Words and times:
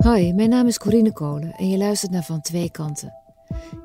Hoi, 0.00 0.34
mijn 0.34 0.48
naam 0.48 0.66
is 0.66 0.78
Corine 0.78 1.12
Kolen 1.12 1.52
en 1.56 1.68
je 1.68 1.78
luistert 1.78 2.12
naar 2.12 2.24
Van 2.24 2.40
Twee 2.40 2.70
Kanten. 2.70 3.14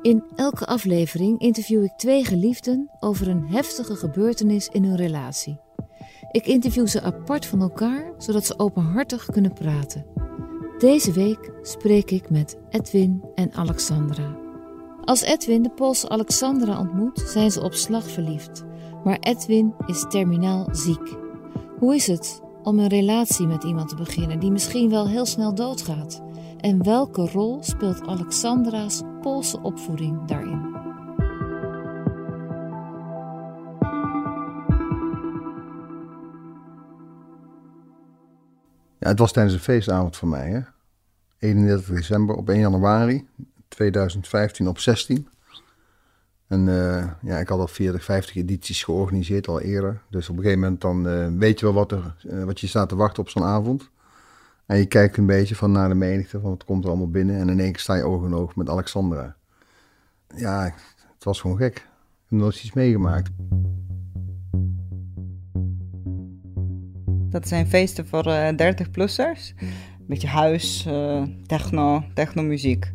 In 0.02 0.24
elke 0.36 0.66
aflevering 0.66 1.40
interview 1.40 1.84
ik 1.84 1.92
twee 1.98 2.26
geliefden 2.26 2.90
over 3.00 3.28
een 3.28 3.48
heftige 3.48 3.96
gebeurtenis 3.96 4.68
in 4.68 4.84
hun 4.84 4.96
relatie. 4.96 5.60
Ik 6.32 6.46
interview 6.46 6.88
ze 6.88 7.02
apart 7.02 7.46
van 7.46 7.62
elkaar, 7.62 8.14
zodat 8.18 8.46
ze 8.46 8.60
openhartig 8.60 9.26
kunnen 9.26 9.54
praten. 9.54 10.06
Deze 10.78 11.12
week 11.12 11.52
spreek 11.62 12.12
ik 12.12 12.30
met 12.30 12.58
Edwin 12.70 13.24
en 13.34 13.54
Alexandra. 13.54 14.38
Als 15.04 15.22
Edwin 15.22 15.62
de 15.62 15.72
Poolse 15.72 16.10
Alexandra 16.10 16.80
ontmoet, 16.80 17.24
zijn 17.28 17.52
ze 17.52 17.62
op 17.62 17.74
slag 17.74 18.10
verliefd. 18.10 18.64
Maar 19.04 19.18
Edwin 19.20 19.74
is 19.86 20.06
terminaal 20.10 20.68
ziek. 20.72 21.16
Hoe 21.80 21.96
is 21.96 22.08
het 22.08 22.42
om 22.66 22.80
een 22.80 22.88
relatie 22.88 23.48
met 23.48 23.64
iemand 23.64 23.90
te 23.90 23.96
beginnen 23.96 24.40
die 24.40 24.52
misschien 24.52 24.90
wel 24.90 25.08
heel 25.08 25.26
snel 25.26 25.56
doodgaat? 25.56 26.22
En 26.60 26.84
welke 26.84 27.22
rol 27.22 27.64
speelt 27.64 28.08
Alexandra's 28.08 29.02
Poolse 29.22 29.62
opvoeding 29.62 30.26
daarin? 30.26 30.74
Ja, 39.00 39.08
het 39.08 39.20
was 39.20 39.32
tijdens 39.32 39.56
een 39.56 39.62
feestavond 39.62 40.16
voor 40.16 40.28
mij, 40.28 40.50
hè? 40.50 40.60
31 41.38 41.96
december 41.96 42.36
op 42.36 42.50
1 42.50 42.60
januari 42.60 43.28
2015 43.68 44.68
op 44.68 44.80
16. 44.80 45.28
En 46.56 46.68
uh, 46.68 47.04
ja, 47.22 47.38
ik 47.38 47.48
had 47.48 47.60
al 47.60 47.68
40, 47.68 48.04
50 48.04 48.36
edities 48.36 48.84
georganiseerd 48.84 49.48
al 49.48 49.62
eerder. 49.62 50.02
Dus 50.10 50.30
op 50.30 50.38
een 50.38 50.42
gegeven 50.42 50.62
moment 50.64 50.82
dan 50.82 51.08
uh, 51.08 51.28
weet 51.40 51.60
je 51.60 51.66
wel 51.66 51.76
wat, 51.76 51.92
er, 51.92 52.16
uh, 52.24 52.44
wat 52.44 52.60
je 52.60 52.68
staat 52.68 52.90
te 52.90 52.96
wachten 52.96 53.24
op 53.24 53.30
zo'n 53.30 53.44
avond. 53.44 53.90
En 54.66 54.78
je 54.78 54.86
kijkt 54.86 55.18
een 55.18 55.26
beetje 55.26 55.56
van 55.56 55.72
naar 55.72 55.90
de 55.90 55.96
menigte, 55.96 56.40
van 56.40 56.50
wat 56.50 56.64
komt 56.64 56.84
er 56.84 56.90
allemaal 56.90 57.10
binnen. 57.10 57.40
En 57.40 57.50
in 57.50 57.60
één 57.60 57.72
keer 57.72 57.82
sta 57.82 57.96
je 57.96 58.04
oog 58.04 58.26
in 58.26 58.34
oog 58.34 58.56
met 58.56 58.70
Alexandra. 58.70 59.36
Ja, 60.36 60.64
het 61.14 61.24
was 61.24 61.42
gewoon 61.42 61.58
gek. 61.58 61.76
Ik 61.76 61.84
heb 62.30 62.40
nooit 62.40 62.56
iets 62.56 62.74
meegemaakt. 62.74 63.30
Dat 67.30 67.48
zijn 67.48 67.68
feesten 67.68 68.08
voor 68.08 68.24
30-plussers. 68.54 69.54
Een 69.58 70.08
beetje 70.08 70.28
huis, 70.28 70.88
techno, 71.46 72.04
technomuziek. 72.14 72.92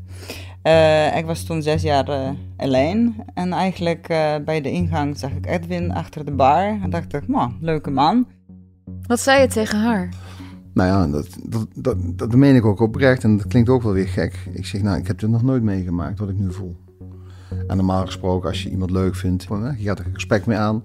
Uh, 0.62 1.16
ik 1.16 1.26
was 1.26 1.42
toen 1.42 1.62
zes 1.62 1.82
jaar 1.82 2.08
uh, 2.08 2.30
alleen. 2.56 3.14
En 3.34 3.52
eigenlijk 3.52 4.08
uh, 4.10 4.34
bij 4.44 4.60
de 4.60 4.70
ingang 4.70 5.18
zag 5.18 5.30
ik 5.30 5.46
Edwin 5.46 5.92
achter 5.92 6.24
de 6.24 6.32
bar. 6.32 6.78
En 6.82 6.90
dacht 6.90 7.14
ik, 7.14 7.28
nou, 7.28 7.52
leuke 7.60 7.90
man. 7.90 8.26
Wat 9.06 9.20
zei 9.20 9.40
je 9.40 9.46
tegen 9.46 9.78
haar? 9.78 10.08
Nou 10.74 10.88
ja, 10.88 11.06
dat, 11.06 11.28
dat, 11.42 11.66
dat, 11.74 11.96
dat 12.18 12.34
meen 12.34 12.54
ik 12.54 12.64
ook 12.64 12.80
oprecht. 12.80 13.24
En 13.24 13.36
dat 13.36 13.46
klinkt 13.46 13.68
ook 13.68 13.82
wel 13.82 13.92
weer 13.92 14.08
gek. 14.08 14.48
Ik 14.52 14.66
zeg, 14.66 14.82
nou, 14.82 14.98
ik 14.98 15.06
heb 15.06 15.18
dit 15.18 15.30
nog 15.30 15.42
nooit 15.42 15.62
meegemaakt, 15.62 16.18
wat 16.18 16.28
ik 16.28 16.38
nu 16.38 16.52
voel. 16.52 16.76
En 17.66 17.76
normaal 17.76 18.06
gesproken, 18.06 18.48
als 18.48 18.62
je 18.62 18.70
iemand 18.70 18.90
leuk 18.90 19.14
vindt, 19.14 19.42
je 19.76 19.84
gaat 19.84 19.98
er 19.98 20.06
een 20.06 20.14
gesprek 20.14 20.46
mee 20.46 20.58
aan. 20.58 20.82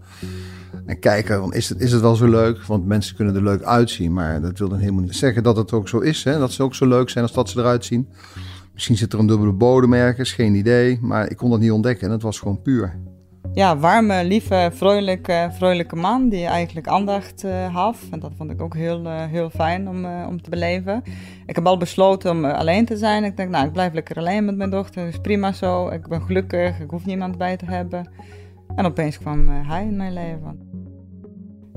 En 0.85 0.99
kijken, 0.99 1.51
is 1.51 1.69
het, 1.69 1.79
is 1.79 1.91
het 1.91 2.01
wel 2.01 2.15
zo 2.15 2.27
leuk? 2.27 2.63
Want 2.63 2.85
mensen 2.85 3.15
kunnen 3.15 3.35
er 3.35 3.43
leuk 3.43 3.63
uitzien. 3.63 4.13
Maar 4.13 4.41
dat 4.41 4.59
wil 4.59 4.69
dan 4.69 4.79
helemaal 4.79 5.01
niet 5.03 5.15
zeggen 5.15 5.43
dat 5.43 5.57
het 5.57 5.71
ook 5.71 5.87
zo 5.87 5.99
is. 5.99 6.23
Hè? 6.23 6.39
Dat 6.39 6.51
ze 6.51 6.63
ook 6.63 6.75
zo 6.75 6.87
leuk 6.87 7.09
zijn 7.09 7.23
als 7.23 7.33
dat 7.33 7.49
ze 7.49 7.59
eruit 7.59 7.85
zien. 7.85 8.09
Misschien 8.75 8.97
zit 8.97 9.13
er 9.13 9.19
een 9.19 9.27
dubbele 9.27 9.51
bodem 9.51 9.93
ergens, 9.93 10.31
geen 10.31 10.55
idee. 10.55 10.99
Maar 11.01 11.29
ik 11.29 11.37
kon 11.37 11.49
dat 11.49 11.59
niet 11.59 11.71
ontdekken. 11.71 12.11
Het 12.11 12.21
was 12.21 12.39
gewoon 12.39 12.61
puur. 12.61 12.99
Ja, 13.53 13.77
warme, 13.77 14.23
lieve, 14.25 14.69
vrolijke, 14.73 15.49
vrolijke 15.51 15.95
man 15.95 16.29
die 16.29 16.45
eigenlijk 16.45 16.87
aandacht 16.87 17.43
uh, 17.43 17.75
had. 17.75 17.97
En 18.11 18.19
dat 18.19 18.31
vond 18.37 18.51
ik 18.51 18.61
ook 18.61 18.75
heel, 18.75 19.05
uh, 19.05 19.25
heel 19.25 19.49
fijn 19.49 19.89
om, 19.89 20.05
uh, 20.05 20.25
om 20.27 20.41
te 20.41 20.49
beleven. 20.49 21.03
Ik 21.45 21.55
heb 21.55 21.65
al 21.65 21.77
besloten 21.77 22.31
om 22.31 22.45
alleen 22.45 22.85
te 22.85 22.97
zijn. 22.97 23.23
Ik 23.23 23.37
denk, 23.37 23.49
nou, 23.49 23.65
ik 23.65 23.71
blijf 23.71 23.93
lekker 23.93 24.17
alleen 24.17 24.45
met 24.45 24.55
mijn 24.55 24.69
dochter. 24.69 25.03
Dat 25.03 25.13
is 25.13 25.19
prima 25.19 25.51
zo. 25.51 25.87
Ik 25.89 26.07
ben 26.07 26.21
gelukkig. 26.21 26.79
Ik 26.79 26.89
hoef 26.89 27.05
niemand 27.05 27.37
bij 27.37 27.57
te 27.57 27.65
hebben. 27.65 28.09
En 28.75 28.85
opeens 28.85 29.17
kwam 29.17 29.47
hij 29.47 29.83
in 29.83 29.95
mijn 29.95 30.13
leven. 30.13 30.59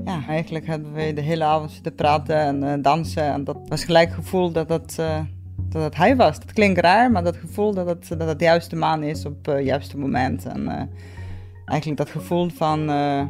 Ja, 0.05 0.21
eigenlijk 0.27 0.67
hebben 0.67 0.93
we 0.93 1.13
de 1.13 1.21
hele 1.21 1.43
avond 1.43 1.71
zitten 1.71 1.95
praten 1.95 2.63
en 2.63 2.81
dansen. 2.81 3.23
En 3.23 3.43
dat 3.43 3.57
was 3.65 3.83
gelijk 3.83 4.07
het 4.07 4.17
gevoel 4.17 4.51
dat 4.51 4.67
dat 4.67 4.99
dat 5.69 5.83
het 5.83 5.95
hij 5.95 6.15
was. 6.15 6.39
Dat 6.39 6.53
klinkt 6.53 6.79
raar, 6.79 7.11
maar 7.11 7.23
dat 7.23 7.37
gevoel 7.37 7.73
dat 7.73 7.87
het, 7.87 8.07
dat 8.07 8.27
het 8.27 8.39
de 8.39 8.45
juiste 8.45 8.75
man 8.75 9.03
is 9.03 9.25
op 9.25 9.45
het 9.45 9.55
uh, 9.55 9.65
juiste 9.65 9.97
moment. 9.97 10.45
En 10.45 10.61
uh, 10.61 10.81
eigenlijk 11.65 11.97
dat 11.97 12.09
gevoel 12.09 12.49
van, 12.49 12.79
uh, 12.79 13.21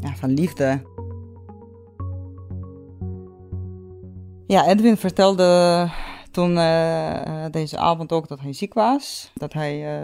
ja, 0.00 0.14
van 0.14 0.30
liefde. 0.30 0.82
Ja, 4.46 4.66
Edwin 4.66 4.96
vertelde 4.96 5.88
toen 6.30 6.54
deze 7.50 7.78
avond 7.78 8.12
ook 8.12 8.28
dat 8.28 8.40
hij 8.40 8.52
ziek 8.52 8.74
was. 8.74 9.30
Dat 9.34 9.52
hij 9.52 10.00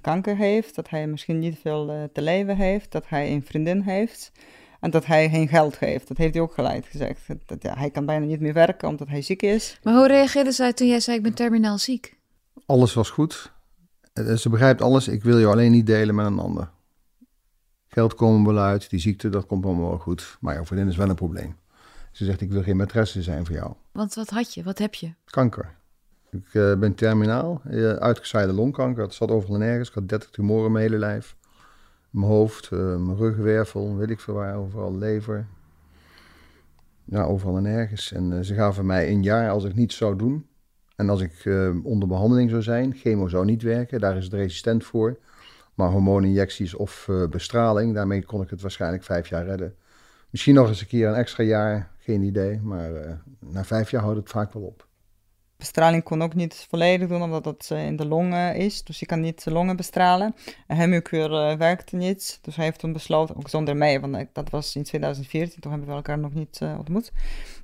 kanker 0.00 0.36
heeft, 0.36 0.74
dat 0.74 0.90
hij 0.90 1.06
misschien 1.06 1.38
niet 1.38 1.58
veel 1.58 2.08
te 2.12 2.22
leven 2.22 2.56
heeft, 2.56 2.92
dat 2.92 3.04
hij 3.08 3.32
een 3.32 3.44
vriendin 3.44 3.80
heeft. 3.80 4.32
En 4.84 4.90
dat 4.90 5.06
hij 5.06 5.30
geen 5.30 5.48
geld 5.48 5.76
geeft. 5.76 6.08
Dat 6.08 6.16
heeft 6.16 6.34
hij 6.34 6.42
ook 6.42 6.54
gelijk 6.54 6.86
gezegd. 6.86 7.26
Dat, 7.46 7.62
ja, 7.62 7.74
hij 7.76 7.90
kan 7.90 8.06
bijna 8.06 8.26
niet 8.26 8.40
meer 8.40 8.52
werken 8.52 8.88
omdat 8.88 9.08
hij 9.08 9.22
ziek 9.22 9.42
is. 9.42 9.78
Maar 9.82 9.94
hoe 9.94 10.06
reageerde 10.06 10.52
zij 10.52 10.72
toen 10.72 10.88
jij 10.88 11.00
zei 11.00 11.16
ik 11.16 11.22
ben 11.22 11.34
terminaal 11.34 11.78
ziek? 11.78 12.16
Alles 12.66 12.94
was 12.94 13.10
goed. 13.10 13.52
Eh, 14.12 14.34
ze 14.34 14.48
begrijpt 14.48 14.82
alles. 14.82 15.08
Ik 15.08 15.22
wil 15.22 15.38
je 15.38 15.46
alleen 15.46 15.70
niet 15.70 15.86
delen 15.86 16.14
met 16.14 16.26
een 16.26 16.38
ander. 16.38 16.70
Geld 17.88 18.14
komen 18.14 18.54
wel 18.54 18.62
uit. 18.62 18.90
Die 18.90 19.00
ziekte, 19.00 19.28
dat 19.28 19.46
komt 19.46 19.64
allemaal 19.64 19.88
wel 19.88 19.98
goed. 19.98 20.36
Maar 20.40 20.54
jouw 20.54 20.64
vriendin 20.64 20.88
is 20.88 20.96
wel 20.96 21.08
een 21.08 21.14
probleem. 21.14 21.56
Ze 22.12 22.24
zegt 22.24 22.40
ik 22.40 22.50
wil 22.50 22.62
geen 22.62 22.82
maîtresse 22.82 23.22
zijn 23.22 23.46
voor 23.46 23.54
jou. 23.54 23.72
Want 23.92 24.14
wat 24.14 24.30
had 24.30 24.54
je? 24.54 24.62
Wat 24.62 24.78
heb 24.78 24.94
je? 24.94 25.12
Kanker. 25.24 25.74
Ik 26.30 26.54
uh, 26.54 26.74
ben 26.74 26.94
terminaal. 26.94 27.60
Uh, 27.70 27.92
uitgezaaide 27.92 28.52
longkanker. 28.52 29.02
Het 29.02 29.14
zat 29.14 29.30
overal 29.30 29.54
en 29.54 29.60
nergens. 29.60 29.88
Ik 29.88 29.94
had 29.94 30.08
30 30.08 30.30
tumoren 30.30 30.66
in 30.66 30.72
mijn 30.72 30.84
hele 30.84 30.98
lijf 30.98 31.36
mijn 32.14 32.26
hoofd, 32.26 32.70
uh, 32.72 32.96
mijn 32.96 33.16
ruggenwervel, 33.16 33.96
weet 33.96 34.10
ik 34.10 34.20
veel 34.20 34.34
waar, 34.34 34.56
overal 34.56 34.96
lever. 34.96 35.46
Ja, 37.04 37.22
overal 37.22 37.56
en 37.56 37.66
ergens. 37.66 38.12
En 38.12 38.30
uh, 38.30 38.40
ze 38.40 38.54
gaven 38.54 38.86
mij 38.86 39.10
een 39.10 39.22
jaar 39.22 39.50
als 39.50 39.64
ik 39.64 39.74
niets 39.74 39.96
zou 39.96 40.16
doen. 40.16 40.46
En 40.96 41.08
als 41.08 41.20
ik 41.20 41.44
uh, 41.44 41.84
onder 41.84 42.08
behandeling 42.08 42.50
zou 42.50 42.62
zijn, 42.62 42.94
chemo 42.94 43.28
zou 43.28 43.44
niet 43.44 43.62
werken, 43.62 44.00
daar 44.00 44.16
is 44.16 44.24
het 44.24 44.32
resistent 44.32 44.84
voor. 44.84 45.18
Maar 45.74 45.90
hormooninjecties 45.90 46.74
of 46.74 47.08
bestraling, 47.30 47.94
daarmee 47.94 48.24
kon 48.24 48.42
ik 48.42 48.50
het 48.50 48.60
waarschijnlijk 48.60 49.02
vijf 49.02 49.28
jaar 49.28 49.44
redden. 49.44 49.74
Misschien 50.30 50.54
nog 50.54 50.68
eens 50.68 50.80
een 50.80 50.86
keer 50.86 51.08
een 51.08 51.14
extra 51.14 51.44
jaar, 51.44 51.90
geen 51.98 52.22
idee. 52.22 52.60
Maar 52.60 52.90
na 53.38 53.64
vijf 53.64 53.90
jaar 53.90 54.02
houdt 54.02 54.18
het 54.18 54.28
vaak 54.28 54.52
wel 54.52 54.62
op. 54.62 54.86
Bestraling 55.64 56.02
kon 56.02 56.22
ook 56.22 56.34
niet 56.34 56.66
volledig 56.68 57.08
doen, 57.08 57.22
omdat 57.22 57.44
dat 57.44 57.68
eh, 57.72 57.86
in 57.86 57.96
de 57.96 58.06
longen 58.06 58.56
is. 58.56 58.84
Dus 58.84 59.00
je 59.00 59.06
kan 59.06 59.20
niet 59.20 59.44
de 59.44 59.50
longen 59.50 59.76
bestralen. 59.76 60.34
En 60.66 60.76
hemikuur 60.76 61.30
uh, 61.30 61.56
werkte 61.56 61.96
niet. 61.96 62.38
Dus 62.42 62.56
hij 62.56 62.64
heeft 62.64 62.78
toen 62.78 62.92
besloten, 62.92 63.36
ook 63.36 63.48
zonder 63.48 63.76
mij, 63.76 64.00
want 64.00 64.26
dat 64.32 64.50
was 64.50 64.76
in 64.76 64.82
2014, 64.82 65.60
toen 65.60 65.70
hebben 65.70 65.88
we 65.88 65.94
elkaar 65.94 66.18
nog 66.18 66.34
niet 66.34 66.60
ontmoet. 66.78 67.12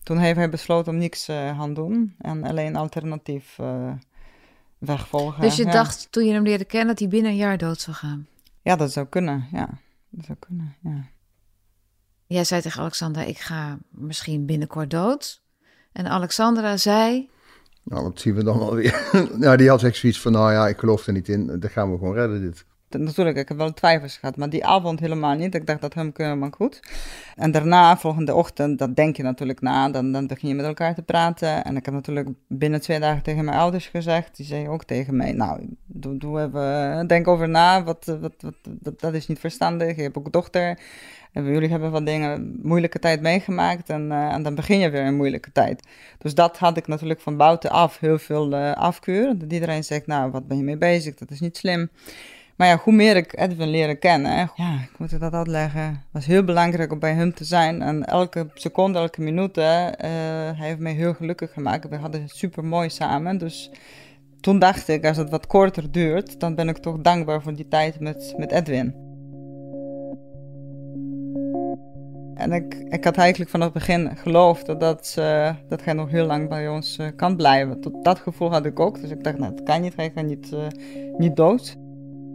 Toen 0.02 0.18
heeft 0.18 0.36
hij 0.36 0.50
besloten 0.50 0.92
om 0.92 0.98
niks 0.98 1.28
uh, 1.28 1.58
gaan 1.58 1.74
doen 1.74 2.14
en 2.18 2.44
alleen 2.44 2.76
alternatief 2.76 3.56
weg 4.78 5.08
volgen. 5.08 5.40
Dus 5.42 5.56
je 5.56 5.64
dacht 5.64 6.12
toen 6.12 6.24
je 6.24 6.32
hem 6.32 6.44
leerde 6.44 6.64
kennen 6.64 6.88
dat 6.88 6.98
hij 6.98 7.08
binnen 7.08 7.30
een 7.30 7.36
jaar 7.36 7.58
dood 7.58 7.80
zou 7.80 7.96
gaan? 7.96 8.26
Ja, 8.62 8.76
dat 8.76 8.92
zou 8.92 9.06
kunnen, 9.06 9.48
ja. 9.52 9.68
Dat 10.08 10.24
zou 10.24 10.38
kunnen, 10.38 10.76
ja. 10.82 11.06
Jij 12.26 12.44
zei 12.44 12.60
tegen 12.60 12.80
Alexandra, 12.80 13.22
ik 13.22 13.38
ga 13.38 13.78
misschien 13.90 14.46
binnenkort 14.46 14.90
dood. 14.90 15.42
En 15.92 16.06
Alexandra 16.06 16.76
zei... 16.76 17.30
Nou, 17.82 18.02
dat 18.02 18.20
zien 18.20 18.34
we 18.34 18.44
dan 18.44 18.60
alweer. 18.60 19.28
nou, 19.36 19.56
die 19.58 19.68
had 19.68 19.82
echt 19.82 19.96
zoiets 19.96 20.20
van, 20.20 20.32
nou 20.32 20.52
ja, 20.52 20.68
ik 20.68 20.78
geloof 20.78 21.06
er 21.06 21.12
niet 21.12 21.28
in. 21.28 21.60
Dat 21.60 21.70
gaan 21.70 21.92
we 21.92 21.98
gewoon 21.98 22.14
redden, 22.14 22.40
dit. 22.40 22.64
Natuurlijk, 22.98 23.36
ik 23.36 23.48
heb 23.48 23.56
wel 23.56 23.72
twijfels 23.72 24.16
gehad, 24.16 24.36
maar 24.36 24.50
die 24.50 24.66
avond 24.66 25.00
helemaal 25.00 25.34
niet. 25.34 25.54
Ik 25.54 25.66
dacht, 25.66 25.80
dat 25.80 25.94
hem 25.94 26.12
maar 26.38 26.52
goed. 26.56 26.80
En 27.36 27.50
daarna, 27.50 27.96
volgende 27.96 28.34
ochtend, 28.34 28.78
dat 28.78 28.96
denk 28.96 29.16
je 29.16 29.22
natuurlijk 29.22 29.60
na. 29.60 29.90
Dan, 29.90 30.12
dan 30.12 30.26
begin 30.26 30.48
je 30.48 30.54
met 30.54 30.66
elkaar 30.66 30.94
te 30.94 31.02
praten. 31.02 31.64
En 31.64 31.76
ik 31.76 31.84
heb 31.84 31.94
natuurlijk 31.94 32.28
binnen 32.46 32.80
twee 32.80 33.00
dagen 33.00 33.22
tegen 33.22 33.44
mijn 33.44 33.58
ouders 33.58 33.86
gezegd. 33.86 34.36
Die 34.36 34.46
zeiden 34.46 34.72
ook 34.72 34.84
tegen 34.84 35.16
mij, 35.16 35.32
nou, 35.32 35.66
doe, 35.86 36.16
doe 36.16 36.40
even, 36.40 37.06
denk 37.06 37.28
over 37.28 37.48
na. 37.48 37.82
Wat, 37.82 38.16
wat, 38.20 38.34
wat, 38.82 39.00
dat, 39.00 39.14
is 39.14 39.26
niet 39.26 39.38
verstandig. 39.38 39.96
Je 39.96 40.02
hebt 40.02 40.16
ook 40.16 40.32
dochter. 40.32 40.78
En 41.32 41.44
jullie 41.44 41.68
hebben 41.68 41.90
wat 41.90 42.06
dingen, 42.06 42.58
moeilijke 42.62 42.98
tijd 42.98 43.20
meegemaakt 43.20 43.88
en, 43.90 44.06
uh, 44.10 44.32
en 44.32 44.42
dan 44.42 44.54
begin 44.54 44.78
je 44.78 44.90
weer 44.90 45.04
een 45.04 45.16
moeilijke 45.16 45.52
tijd. 45.52 45.86
Dus 46.18 46.34
dat 46.34 46.58
had 46.58 46.76
ik 46.76 46.86
natuurlijk 46.86 47.20
van 47.20 47.36
buitenaf 47.36 47.98
heel 47.98 48.18
veel 48.18 48.56
afkeur. 48.56 49.38
Dat 49.38 49.52
iedereen 49.52 49.84
zegt, 49.84 50.06
nou, 50.06 50.30
wat 50.30 50.48
ben 50.48 50.56
je 50.56 50.62
mee 50.62 50.76
bezig? 50.76 51.14
Dat 51.14 51.30
is 51.30 51.40
niet 51.40 51.56
slim. 51.56 51.90
Maar 52.60 52.68
ja, 52.68 52.80
hoe 52.82 52.92
meer 52.92 53.16
ik 53.16 53.38
Edwin 53.38 53.68
leren 53.68 53.98
kennen, 53.98 54.50
ja, 54.54 54.74
ik 54.82 54.98
moet 54.98 55.20
dat 55.20 55.32
uitleggen. 55.32 55.82
Het 55.82 56.12
was 56.12 56.26
heel 56.26 56.44
belangrijk 56.44 56.92
om 56.92 56.98
bij 56.98 57.12
hem 57.12 57.34
te 57.34 57.44
zijn. 57.44 57.82
En 57.82 58.04
elke 58.04 58.46
seconde, 58.54 58.98
elke 58.98 59.20
minuut, 59.20 59.58
uh, 59.58 59.64
hij 59.64 60.54
heeft 60.56 60.78
mij 60.78 60.92
heel 60.92 61.14
gelukkig 61.14 61.52
gemaakt. 61.52 61.88
We 61.88 61.96
hadden 61.96 62.22
het 62.22 62.30
super 62.30 62.64
mooi 62.64 62.90
samen. 62.90 63.38
Dus 63.38 63.70
toen 64.40 64.58
dacht 64.58 64.88
ik, 64.88 65.06
als 65.06 65.16
het 65.16 65.30
wat 65.30 65.46
korter 65.46 65.90
duurt, 65.90 66.40
dan 66.40 66.54
ben 66.54 66.68
ik 66.68 66.76
toch 66.76 66.98
dankbaar 66.98 67.42
voor 67.42 67.54
die 67.54 67.68
tijd 67.68 68.00
met, 68.00 68.34
met 68.36 68.52
Edwin. 68.52 68.94
En 72.34 72.52
ik, 72.52 72.74
ik 72.74 73.04
had 73.04 73.16
eigenlijk 73.16 73.50
vanaf 73.50 73.66
het 73.66 73.74
begin 73.74 74.16
geloofd 74.16 74.66
dat, 74.66 75.16
uh, 75.18 75.54
dat 75.68 75.84
hij 75.84 75.92
nog 75.92 76.10
heel 76.10 76.26
lang 76.26 76.48
bij 76.48 76.68
ons 76.68 76.98
uh, 76.98 77.06
kan 77.16 77.36
blijven. 77.36 77.80
Tot 77.80 78.04
dat 78.04 78.18
gevoel 78.18 78.50
had 78.50 78.64
ik 78.64 78.80
ook. 78.80 79.00
Dus 79.00 79.10
ik 79.10 79.24
dacht, 79.24 79.38
nou, 79.38 79.54
dat 79.54 79.64
kan 79.64 79.80
niet, 79.80 79.96
hij 79.96 80.12
gaat 80.14 80.24
niet, 80.24 80.56
niet 81.18 81.36
dood. 81.36 81.78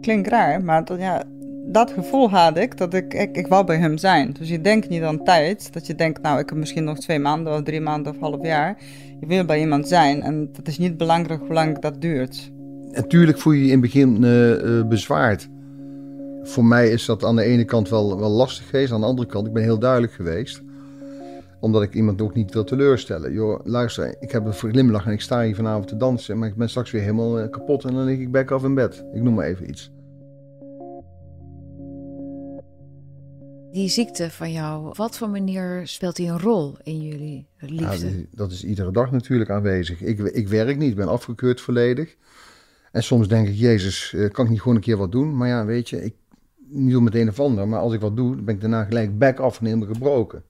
Klinkt 0.06 0.28
raar, 0.28 0.64
maar 0.64 0.84
dat, 0.84 0.98
ja, 0.98 1.22
dat 1.66 1.90
gevoel 1.90 2.30
had 2.30 2.56
ik, 2.56 2.76
dat 2.76 2.94
ik, 2.94 3.14
ik, 3.14 3.36
ik 3.36 3.46
wou 3.46 3.64
bij 3.64 3.78
hem 3.78 3.98
zijn. 3.98 4.32
Dus 4.38 4.48
je 4.48 4.60
denkt 4.60 4.88
niet 4.88 5.02
aan 5.02 5.24
tijd, 5.24 5.72
dat 5.72 5.86
je 5.86 5.94
denkt, 5.94 6.22
nou, 6.22 6.38
ik 6.38 6.48
heb 6.48 6.58
misschien 6.58 6.84
nog 6.84 6.98
twee 6.98 7.18
maanden 7.18 7.52
of 7.52 7.62
drie 7.62 7.80
maanden 7.80 8.12
of 8.12 8.20
half 8.20 8.42
jaar. 8.42 8.76
Je 9.20 9.26
wil 9.26 9.44
bij 9.44 9.60
iemand 9.60 9.88
zijn 9.88 10.22
en 10.22 10.50
het 10.52 10.68
is 10.68 10.78
niet 10.78 10.96
belangrijk 10.96 11.40
hoe 11.40 11.52
lang 11.52 11.78
dat 11.78 12.00
duurt. 12.00 12.52
Natuurlijk 12.92 13.38
voel 13.38 13.52
je 13.52 13.60
je 13.60 13.66
in 13.66 13.72
het 13.72 13.80
begin 13.80 14.20
bezwaard 14.88 15.48
voor 16.48 16.64
mij 16.64 16.90
is 16.90 17.06
dat 17.06 17.24
aan 17.24 17.36
de 17.36 17.42
ene 17.42 17.64
kant 17.64 17.88
wel, 17.88 18.18
wel 18.18 18.30
lastig 18.30 18.68
geweest. 18.68 18.92
Aan 18.92 19.00
de 19.00 19.06
andere 19.06 19.28
kant, 19.28 19.46
ik 19.46 19.52
ben 19.52 19.62
heel 19.62 19.78
duidelijk 19.78 20.12
geweest. 20.12 20.62
Omdat 21.60 21.82
ik 21.82 21.94
iemand 21.94 22.22
ook 22.22 22.34
niet 22.34 22.52
wil 22.52 22.64
teleurstellen. 22.64 23.32
Joh, 23.32 23.60
luister, 23.64 24.16
ik 24.20 24.30
heb 24.30 24.44
een 24.44 24.52
glimlach 24.52 25.06
en 25.06 25.12
ik 25.12 25.20
sta 25.20 25.42
hier 25.42 25.54
vanavond 25.54 25.88
te 25.88 25.96
dansen. 25.96 26.38
Maar 26.38 26.48
ik 26.48 26.56
ben 26.56 26.68
straks 26.68 26.90
weer 26.90 27.00
helemaal 27.00 27.40
eh, 27.40 27.50
kapot 27.50 27.84
en 27.84 27.94
dan 27.94 28.04
lig 28.04 28.18
ik 28.18 28.32
back 28.32 28.50
af 28.50 28.64
in 28.64 28.74
bed. 28.74 29.04
Ik 29.14 29.22
noem 29.22 29.34
maar 29.34 29.46
even 29.46 29.68
iets. 29.68 29.90
Die 33.76 33.88
ziekte 33.88 34.30
van 34.30 34.52
jou, 34.52 34.92
wat 34.92 35.16
voor 35.16 35.30
manier 35.30 35.80
speelt 35.84 36.16
die 36.16 36.28
een 36.28 36.40
rol 36.40 36.76
in 36.82 37.02
jullie 37.02 37.46
liefde? 37.58 38.18
Ja, 38.18 38.24
dat 38.30 38.52
is 38.52 38.64
iedere 38.64 38.92
dag 38.92 39.10
natuurlijk 39.10 39.50
aanwezig. 39.50 40.00
Ik, 40.00 40.18
ik 40.18 40.48
werk 40.48 40.76
niet, 40.76 40.90
ik 40.90 40.96
ben 40.96 41.08
afgekeurd 41.08 41.60
volledig. 41.60 42.16
En 42.92 43.02
soms 43.02 43.28
denk 43.28 43.48
ik, 43.48 43.54
Jezus, 43.54 44.12
eh, 44.12 44.30
kan 44.30 44.44
ik 44.44 44.50
niet 44.50 44.60
gewoon 44.60 44.76
een 44.76 44.82
keer 44.82 44.96
wat 44.96 45.12
doen? 45.12 45.36
Maar 45.36 45.48
ja, 45.48 45.64
weet 45.64 45.88
je, 45.88 46.04
ik, 46.04 46.14
niet 46.56 46.96
om 46.96 47.04
het 47.04 47.14
een 47.14 47.28
of 47.28 47.40
ander, 47.40 47.68
maar 47.68 47.80
als 47.80 47.92
ik 47.92 48.00
wat 48.00 48.16
doe, 48.16 48.36
dan 48.36 48.44
ben 48.44 48.54
ik 48.54 48.60
daarna 48.60 48.84
gelijk 48.84 49.18
back 49.18 49.38
af 49.38 49.58
en 49.58 49.64
helemaal 49.64 49.88
gebroken. 49.88 50.44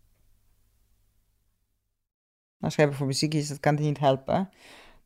Als 2.61 2.75
jij 2.75 2.87
bijvoorbeeld 2.87 3.19
ziek 3.19 3.35
is, 3.35 3.49
dat 3.49 3.61
kan 3.61 3.77
die 3.77 3.87
niet 3.87 3.99
helpen. 3.99 4.49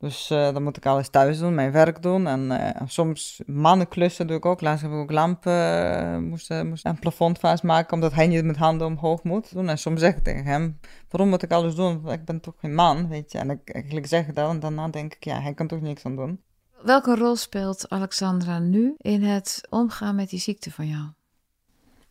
Dus 0.01 0.31
uh, 0.31 0.53
dan 0.53 0.63
moet 0.63 0.77
ik 0.77 0.87
alles 0.87 1.09
thuis 1.09 1.39
doen, 1.39 1.55
mijn 1.55 1.73
werk 1.73 2.03
doen. 2.03 2.27
En 2.27 2.51
uh, 2.51 2.69
soms 2.87 3.43
mannenklussen 3.47 4.27
doe 4.27 4.37
ik 4.37 4.45
ook. 4.47 4.61
Laatst 4.61 4.83
heb 4.83 4.93
ik 4.93 4.97
ook 4.97 5.11
lampen, 5.11 5.53
uh, 5.53 6.19
moest, 6.19 6.63
moest 6.63 6.85
een 6.85 6.99
plafond 6.99 7.39
vastmaken, 7.39 7.93
omdat 7.93 8.13
hij 8.13 8.27
niet 8.27 8.45
met 8.45 8.57
handen 8.57 8.87
omhoog 8.87 9.23
moet 9.23 9.53
doen. 9.53 9.69
En 9.69 9.79
soms 9.79 10.01
zeg 10.01 10.17
ik 10.17 10.23
tegen 10.23 10.45
hem, 10.45 10.79
waarom 11.11 11.29
moet 11.29 11.43
ik 11.43 11.53
alles 11.53 11.75
doen? 11.75 12.11
Ik 12.11 12.25
ben 12.25 12.41
toch 12.41 12.55
geen 12.61 12.75
man, 12.75 13.09
weet 13.09 13.33
je. 13.33 13.39
En 13.39 13.51
ik 13.51 13.71
eigenlijk 13.71 14.07
zeg 14.07 14.27
dat 14.27 14.51
en 14.51 14.61
daarna 14.61 14.89
denk 14.89 15.15
ik, 15.15 15.25
ja, 15.25 15.41
hij 15.41 15.55
kan 15.55 15.67
toch 15.67 15.81
niks 15.81 16.05
aan 16.05 16.17
doen. 16.17 16.41
Welke 16.83 17.15
rol 17.15 17.37
speelt 17.37 17.89
Alexandra 17.89 18.59
nu 18.59 18.95
in 18.97 19.23
het 19.23 19.67
omgaan 19.71 20.15
met 20.15 20.31
die 20.31 20.41
ziekte 20.41 20.71
van 20.71 20.87
jou? 20.87 21.05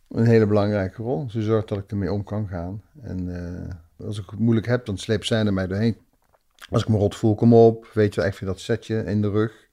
Een 0.08 0.26
hele 0.26 0.48
belangrijke 0.48 1.04
rol. 1.04 1.30
Ze 1.30 1.42
zorgt 1.42 1.68
dat 1.68 1.78
ik 1.78 1.92
ermee 1.92 2.12
om 2.12 2.24
kan 2.24 2.48
gaan. 2.48 2.82
En 3.02 3.28
uh, 3.28 4.08
als 4.08 4.20
ik 4.20 4.30
het 4.30 4.40
moeilijk 4.40 4.68
heb, 4.68 4.86
dan 4.86 4.98
sleept 4.98 5.26
zij 5.26 5.46
er 5.46 5.54
mij 5.54 5.68
doorheen. 5.68 5.98
Als 6.70 6.82
ik 6.82 6.88
me 6.88 6.98
rot 6.98 7.16
voel, 7.16 7.36
kom 7.36 7.54
op. 7.54 7.90
Weet 7.94 8.14
je, 8.14 8.24
even 8.24 8.46
dat 8.46 8.60
setje 8.60 9.04
in 9.04 9.22
de 9.22 9.30
rug. 9.30 9.68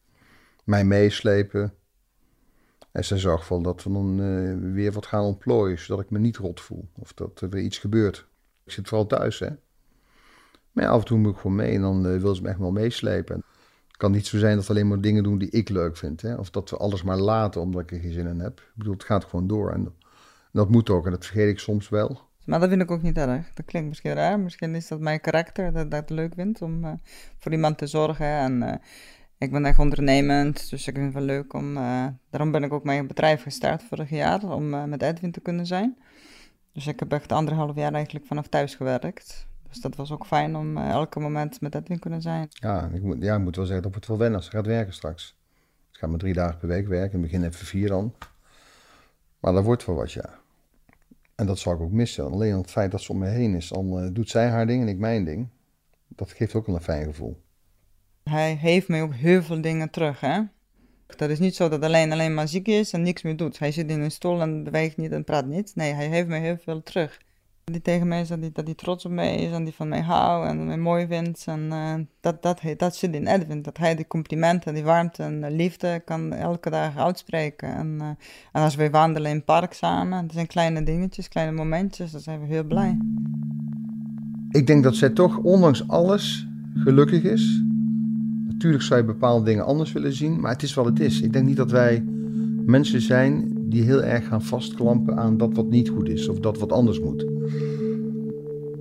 Mij 0.64 0.84
meeslepen. 0.84 1.74
En 2.92 3.04
ze 3.04 3.18
zorgt 3.18 3.48
wel 3.48 3.62
dat 3.62 3.82
we 3.82 3.92
dan 3.92 4.20
uh, 4.20 4.72
weer 4.72 4.92
wat 4.92 5.06
gaan 5.06 5.24
ontplooien, 5.24 5.78
zodat 5.78 6.04
ik 6.04 6.10
me 6.10 6.18
niet 6.18 6.36
rot 6.36 6.60
voel. 6.60 6.88
Of 6.98 7.12
dat 7.12 7.40
er 7.40 7.48
weer 7.48 7.62
iets 7.62 7.78
gebeurt. 7.78 8.26
Ik 8.64 8.72
zit 8.72 8.88
vooral 8.88 9.06
thuis, 9.06 9.38
hè. 9.38 9.48
Maar 10.72 10.84
ja, 10.84 10.90
af 10.90 11.00
en 11.00 11.06
toe 11.06 11.18
moet 11.18 11.32
ik 11.34 11.40
gewoon 11.40 11.56
mee 11.56 11.74
en 11.74 11.80
dan 11.80 12.06
uh, 12.06 12.20
wil 12.20 12.34
ze 12.34 12.42
me 12.42 12.48
echt 12.48 12.58
wel 12.58 12.72
meeslepen. 12.72 13.44
Het 13.86 13.96
kan 13.96 14.12
niet 14.12 14.26
zo 14.26 14.38
zijn 14.38 14.56
dat 14.56 14.66
we 14.66 14.72
alleen 14.72 14.88
maar 14.88 15.00
dingen 15.00 15.22
doen 15.22 15.38
die 15.38 15.50
ik 15.50 15.68
leuk 15.68 15.96
vind. 15.96 16.22
Hè? 16.22 16.34
Of 16.34 16.50
dat 16.50 16.70
we 16.70 16.76
alles 16.76 17.02
maar 17.02 17.18
laten 17.18 17.60
omdat 17.60 17.82
ik 17.82 17.90
er 17.90 18.00
geen 18.00 18.12
zin 18.12 18.26
in 18.26 18.40
heb. 18.40 18.58
Ik 18.60 18.72
bedoel, 18.74 18.92
het 18.92 19.04
gaat 19.04 19.24
gewoon 19.24 19.46
door. 19.46 19.72
En 19.72 19.94
dat 20.52 20.70
moet 20.70 20.90
ook. 20.90 21.04
En 21.04 21.10
dat 21.10 21.24
vergeet 21.24 21.48
ik 21.48 21.58
soms 21.58 21.88
wel. 21.88 22.20
Maar 22.46 22.60
dat 22.60 22.68
vind 22.68 22.82
ik 22.82 22.90
ook 22.90 23.02
niet 23.02 23.18
erg. 23.18 23.52
Dat 23.54 23.66
klinkt 23.66 23.88
misschien 23.88 24.12
raar. 24.12 24.40
Misschien 24.40 24.74
is 24.74 24.88
dat 24.88 25.00
mijn 25.00 25.20
karakter 25.20 25.72
dat 25.72 25.84
ik 25.84 25.92
het 25.92 26.10
leuk 26.10 26.34
vind 26.34 26.62
om 26.62 26.84
uh, 26.84 26.92
voor 27.38 27.52
iemand 27.52 27.78
te 27.78 27.86
zorgen. 27.86 28.26
En 28.26 28.62
uh, 28.62 28.74
ik 29.38 29.50
ben 29.50 29.64
echt 29.64 29.78
ondernemend, 29.78 30.70
dus 30.70 30.88
ik 30.88 30.94
vind 30.94 31.04
het 31.04 31.14
wel 31.14 31.22
leuk 31.22 31.52
om. 31.52 31.76
Uh, 31.76 32.06
daarom 32.30 32.50
ben 32.50 32.62
ik 32.62 32.72
ook 32.72 32.84
mijn 32.84 33.06
bedrijf 33.06 33.42
gestart 33.42 33.82
vorig 33.82 34.10
jaar 34.10 34.42
om 34.42 34.88
met 34.88 35.02
Edwin 35.02 35.32
te 35.32 35.40
kunnen 35.40 35.66
zijn. 35.66 35.96
Dus 36.72 36.86
ik 36.86 37.00
heb 37.00 37.12
echt 37.12 37.32
anderhalf 37.32 37.76
jaar 37.76 37.92
eigenlijk 37.92 38.26
vanaf 38.26 38.46
thuis 38.48 38.74
gewerkt. 38.74 39.46
Dus 39.68 39.80
dat 39.80 39.96
was 39.96 40.12
ook 40.12 40.26
fijn 40.26 40.56
om 40.56 40.76
elke 40.76 41.20
moment 41.20 41.60
met 41.60 41.74
Edwin 41.74 41.98
kunnen 41.98 42.22
zijn. 42.22 42.46
Ja 42.50 42.88
ik, 42.92 43.02
moet, 43.02 43.22
ja, 43.22 43.38
moet 43.38 43.56
wel 43.56 43.64
zeggen 43.64 43.84
dat 43.84 43.94
het 43.94 44.06
wel 44.06 44.18
wennen 44.18 44.38
als 44.38 44.48
gaat 44.48 44.66
werken 44.66 44.92
straks. 44.92 45.36
Ik 45.92 45.98
ga 45.98 46.06
maar 46.06 46.18
drie 46.18 46.32
dagen 46.32 46.58
per 46.58 46.68
week 46.68 46.88
werken, 46.88 47.12
in 47.12 47.22
het 47.22 47.30
begin 47.30 47.46
even 47.46 47.66
vier 47.66 47.88
dan. 47.88 48.14
Maar 49.40 49.52
dat 49.52 49.64
wordt 49.64 49.86
wel 49.86 49.96
wat, 49.96 50.12
ja. 50.12 50.38
En 51.36 51.46
dat 51.46 51.58
zou 51.58 51.76
ik 51.76 51.82
ook 51.82 51.90
missen. 51.90 52.30
Alleen 52.30 52.56
het 52.56 52.70
feit 52.70 52.90
dat 52.90 53.00
ze 53.00 53.12
om 53.12 53.18
me 53.18 53.28
heen 53.28 53.54
is, 53.54 53.68
dan 53.68 54.04
uh, 54.04 54.08
doet 54.12 54.30
zij 54.30 54.48
haar 54.48 54.66
ding 54.66 54.82
en 54.82 54.88
ik 54.88 54.98
mijn 54.98 55.24
ding. 55.24 55.48
Dat 56.08 56.32
geeft 56.32 56.54
ook 56.54 56.68
een 56.68 56.80
fijn 56.80 57.04
gevoel. 57.04 57.42
Hij 58.22 58.54
heeft 58.54 58.88
mij 58.88 59.02
ook 59.02 59.14
heel 59.14 59.42
veel 59.42 59.60
dingen 59.60 59.90
terug, 59.90 60.20
hè. 60.20 60.40
Dat 61.16 61.30
is 61.30 61.38
niet 61.38 61.54
zo 61.54 61.68
dat 61.68 61.82
alleen 61.82 62.12
alleen 62.12 62.34
maar 62.34 62.48
ziek 62.48 62.68
is 62.68 62.92
en 62.92 63.02
niks 63.02 63.22
meer 63.22 63.36
doet. 63.36 63.58
Hij 63.58 63.72
zit 63.72 63.90
in 63.90 64.00
een 64.00 64.10
stoel 64.10 64.40
en 64.40 64.64
beweegt 64.64 64.96
niet 64.96 65.12
en 65.12 65.24
praat 65.24 65.46
niet. 65.46 65.74
Nee, 65.74 65.92
hij 65.92 66.06
heeft 66.06 66.28
mij 66.28 66.40
heel 66.40 66.56
veel 66.56 66.82
terug 66.82 67.20
die 67.72 67.82
tegen 67.82 68.08
mij 68.08 68.24
zegt 68.24 68.54
dat 68.54 68.64
hij 68.64 68.74
trots 68.74 69.04
op 69.04 69.10
mij 69.10 69.36
is 69.36 69.52
en 69.52 69.64
die 69.64 69.74
van 69.74 69.88
mij 69.88 70.00
houdt 70.00 70.48
en 70.48 70.66
mij 70.66 70.76
mooi 70.76 71.06
vindt. 71.06 71.44
En 71.46 71.60
uh, 71.72 71.94
dat, 72.20 72.42
dat, 72.42 72.60
dat 72.76 72.96
zit 72.96 73.14
in 73.14 73.26
Edwin, 73.26 73.62
dat 73.62 73.76
hij 73.76 73.94
die 73.94 74.06
complimenten, 74.06 74.74
die 74.74 74.84
warmte 74.84 75.22
en 75.22 75.56
liefde 75.56 76.02
kan 76.04 76.32
elke 76.32 76.70
dag 76.70 76.96
uitspreken. 76.96 77.74
En, 77.74 77.98
uh, 78.00 78.06
en 78.52 78.62
als 78.62 78.74
wij 78.74 78.90
wandelen 78.90 79.30
in 79.30 79.36
het 79.36 79.44
park 79.44 79.72
samen, 79.72 80.22
dat 80.22 80.32
zijn 80.32 80.46
kleine 80.46 80.82
dingetjes, 80.82 81.28
kleine 81.28 81.52
momentjes, 81.52 82.10
dan 82.10 82.20
zijn 82.20 82.40
we 82.40 82.46
heel 82.46 82.64
blij. 82.64 82.98
Ik 84.50 84.66
denk 84.66 84.82
dat 84.82 84.96
zij 84.96 85.10
toch, 85.10 85.38
ondanks 85.38 85.88
alles, 85.88 86.46
gelukkig 86.74 87.22
is. 87.22 87.62
Natuurlijk 88.48 88.82
zou 88.82 89.00
je 89.00 89.06
bepaalde 89.06 89.44
dingen 89.44 89.64
anders 89.64 89.92
willen 89.92 90.12
zien, 90.12 90.40
maar 90.40 90.52
het 90.52 90.62
is 90.62 90.74
wat 90.74 90.84
het 90.84 91.00
is. 91.00 91.20
Ik 91.20 91.32
denk 91.32 91.46
niet 91.46 91.56
dat 91.56 91.70
wij 91.70 92.04
mensen 92.66 93.00
zijn 93.00 93.52
die 93.68 93.82
heel 93.82 94.02
erg 94.02 94.26
gaan 94.26 94.42
vastklampen 94.42 95.16
aan 95.16 95.36
dat 95.36 95.54
wat 95.54 95.70
niet 95.70 95.88
goed 95.88 96.08
is 96.08 96.28
of 96.28 96.40
dat 96.40 96.58
wat 96.58 96.72
anders 96.72 97.00
moet. 97.00 97.35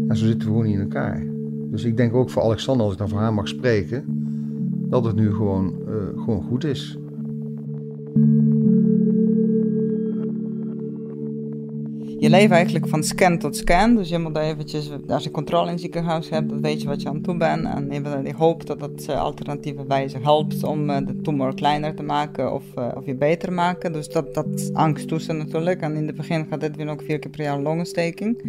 En 0.08 0.18
zo 0.18 0.26
zitten 0.26 0.40
we 0.40 0.54
gewoon 0.54 0.66
niet 0.66 0.76
in 0.76 0.82
elkaar. 0.82 1.26
Dus 1.72 1.84
ik 1.84 1.98
denk 1.98 2.14
ook 2.14 2.30
voor 2.30 2.42
Alexander, 2.42 2.84
als 2.84 2.94
ik 2.94 3.00
dan 3.00 3.10
voor 3.10 3.20
haar 3.20 3.34
mag 3.34 3.48
spreken, 3.48 4.04
dat 4.90 5.06
het 5.06 5.16
nu 5.16 5.34
gewoon, 5.34 5.74
uh, 5.88 6.24
gewoon 6.24 6.44
goed 6.44 6.64
is. 6.64 6.98
Je 12.26 12.32
leeft 12.32 12.52
eigenlijk 12.52 12.88
van 12.88 13.04
scan 13.04 13.38
tot 13.38 13.56
scan. 13.56 13.96
Dus 13.96 14.10
je 14.10 14.18
moet 14.18 14.38
eventjes, 14.38 14.90
als 15.08 15.24
je 15.24 15.32
controle 15.32 15.66
in 15.66 15.72
het 15.72 15.82
ziekenhuis 15.82 16.30
hebt, 16.30 16.50
dan 16.50 16.62
weet 16.62 16.82
je 16.82 16.88
wat 16.88 17.02
je 17.02 17.10
aan 17.10 17.22
doen 17.22 17.38
bent. 17.38 17.66
En 17.66 18.24
je 18.24 18.34
hoopt 18.34 18.68
dat 18.68 18.82
het 18.82 19.08
eh, 19.10 19.20
alternatieve 19.20 19.86
wijze 19.88 20.18
helpt 20.22 20.64
om 20.64 20.90
eh, 20.90 21.06
de 21.06 21.22
tumor 21.22 21.56
kleiner 21.56 21.96
te 21.96 22.04
maken 22.04 22.54
of, 22.54 22.64
uh, 22.78 22.88
of 22.96 23.06
je 23.06 23.16
beter 23.16 23.48
te 23.50 23.54
maken. 23.54 23.94
Dus 23.94 24.08
dat, 24.08 24.34
dat 24.34 24.70
angsttoestand 24.74 25.40
natuurlijk. 25.40 25.82
En 25.82 25.96
in 25.96 26.08
het 26.08 26.16
begin 26.16 26.46
gaat 26.50 26.60
dit 26.60 26.76
weer 26.76 26.90
ook 26.90 27.02
vier 27.02 27.20
keer 27.20 27.32
per 27.32 27.44
jaar 27.44 27.60
longontsteking. 27.60 28.42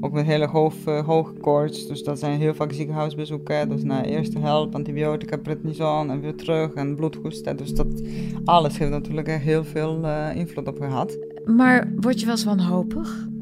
Ook 0.00 0.12
met 0.12 0.26
hele 0.26 0.46
hoog, 0.46 0.74
hoge 0.84 1.32
koorts. 1.32 1.86
Dus 1.86 2.02
dat 2.02 2.18
zijn 2.18 2.38
heel 2.38 2.54
vaak 2.54 2.72
ziekenhuisbezoeken. 2.72 3.68
Dus 3.68 3.82
na 3.82 4.04
eerste 4.04 4.38
help, 4.38 4.74
antibiotica, 4.74 5.36
prednison 5.36 6.10
en 6.10 6.20
weer 6.20 6.34
terug 6.34 6.72
en 6.72 6.96
bloedhoesten. 6.96 7.56
Dus 7.56 7.74
dat 7.74 8.02
alles 8.44 8.78
heeft 8.78 8.90
natuurlijk 8.90 9.28
heel 9.28 9.64
veel 9.64 10.06
invloed 10.34 10.68
op 10.68 10.78
gehad. 10.78 11.18
Maar 11.44 11.92
word 12.00 12.20
je 12.20 12.26
wel 12.26 12.34
eens 12.34 12.44
wanhopig? 12.44 13.32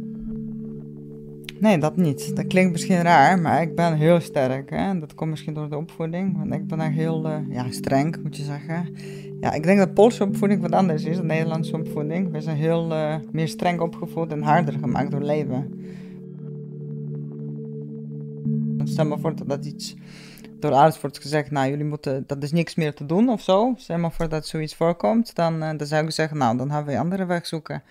Nee, 1.62 1.78
dat 1.78 1.96
niet. 1.96 2.36
Dat 2.36 2.46
klinkt 2.46 2.72
misschien 2.72 3.02
raar, 3.02 3.38
maar 3.38 3.62
ik 3.62 3.74
ben 3.74 3.94
heel 3.94 4.20
sterk. 4.20 4.70
Hè? 4.70 4.98
Dat 4.98 5.14
komt 5.14 5.30
misschien 5.30 5.54
door 5.54 5.68
de 5.68 5.76
opvoeding. 5.76 6.36
Want 6.36 6.54
ik 6.54 6.66
ben 6.66 6.80
echt 6.80 6.94
heel 6.94 7.26
uh, 7.26 7.36
ja, 7.48 7.70
streng, 7.70 8.22
moet 8.22 8.36
je 8.36 8.42
zeggen. 8.42 8.94
Ja, 9.40 9.52
ik 9.52 9.62
denk 9.62 9.78
dat 9.78 9.94
Poolse 9.94 10.24
opvoeding 10.24 10.60
wat 10.60 10.72
anders 10.72 11.04
is 11.04 11.16
dan 11.16 11.26
Nederlandse 11.26 11.76
opvoeding. 11.76 12.32
We 12.32 12.40
zijn 12.40 12.56
heel 12.56 12.92
uh, 12.92 13.14
meer 13.32 13.48
streng 13.48 13.80
opgevoed 13.80 14.32
en 14.32 14.42
harder 14.42 14.78
gemaakt 14.78 15.10
door 15.10 15.22
leven. 15.22 15.84
Stel 18.84 19.06
maar 19.06 19.18
voor 19.18 19.46
dat, 19.46 19.64
iets 19.64 19.96
door 20.58 20.72
ouders 20.72 21.00
wordt 21.00 21.20
gezegd, 21.20 21.50
nou 21.50 21.68
jullie 21.68 21.84
moeten, 21.84 22.24
dat 22.26 22.42
is 22.42 22.52
niks 22.52 22.74
meer 22.74 22.94
te 22.94 23.06
doen 23.06 23.28
of 23.28 23.40
zo. 23.40 23.74
Stel 23.76 23.98
maar 23.98 24.12
voor 24.12 24.28
dat 24.28 24.46
zoiets 24.46 24.74
voorkomt, 24.74 25.34
dan, 25.34 25.62
uh, 25.62 25.70
dan 25.76 25.86
zou 25.86 26.04
ik 26.04 26.10
zeggen, 26.10 26.38
nou 26.38 26.56
dan 26.56 26.70
gaan 26.70 26.84
we 26.84 26.92
een 26.92 26.98
andere 26.98 27.24
weg 27.24 27.46
zoeken. 27.46 27.82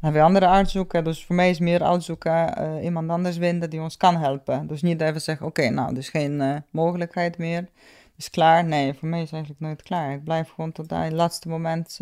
Dan 0.00 0.10
gaan 0.10 0.12
we 0.12 0.26
andere 0.26 0.46
arts 0.46 0.72
zoeken. 0.72 1.04
Dus 1.04 1.24
voor 1.24 1.34
mij 1.34 1.50
is 1.50 1.58
meer 1.58 1.82
uitzoeken, 1.82 2.54
uh, 2.58 2.84
iemand 2.84 3.10
anders 3.10 3.36
vinden 3.36 3.70
die 3.70 3.80
ons 3.80 3.96
kan 3.96 4.16
helpen. 4.16 4.66
Dus 4.66 4.82
niet 4.82 5.00
even 5.00 5.20
zeggen, 5.20 5.46
oké, 5.46 5.68
nou, 5.68 5.94
dus 5.94 6.08
geen 6.08 6.40
uh, 6.40 6.56
mogelijkheid 6.70 7.38
meer. 7.38 7.68
Is 8.16 8.30
klaar? 8.30 8.64
Nee, 8.64 8.94
voor 8.94 9.08
mij 9.08 9.22
is 9.22 9.32
eigenlijk 9.32 9.62
nooit 9.62 9.82
klaar. 9.82 10.12
Ik 10.12 10.24
blijf 10.24 10.48
gewoon 10.48 10.72
tot 10.72 10.90
het 10.90 11.12
laatste 11.12 11.48
moment 11.48 11.98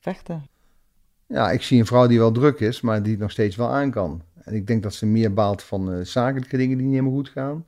vechten. 0.00 0.46
Ja, 1.26 1.50
ik 1.50 1.62
zie 1.62 1.78
een 1.78 1.86
vrouw 1.86 2.06
die 2.06 2.18
wel 2.18 2.32
druk 2.32 2.60
is, 2.60 2.80
maar 2.80 3.02
die 3.02 3.12
het 3.12 3.20
nog 3.20 3.30
steeds 3.30 3.56
wel 3.56 3.68
aan 3.68 3.90
kan. 3.90 4.22
En 4.44 4.54
ik 4.54 4.66
denk 4.66 4.82
dat 4.82 4.94
ze 4.94 5.06
meer 5.06 5.34
baalt 5.34 5.62
van 5.62 6.06
zakelijke 6.06 6.56
dingen 6.56 6.76
die 6.76 6.86
niet 6.86 6.94
helemaal 6.94 7.16
goed 7.16 7.28
gaan 7.28 7.64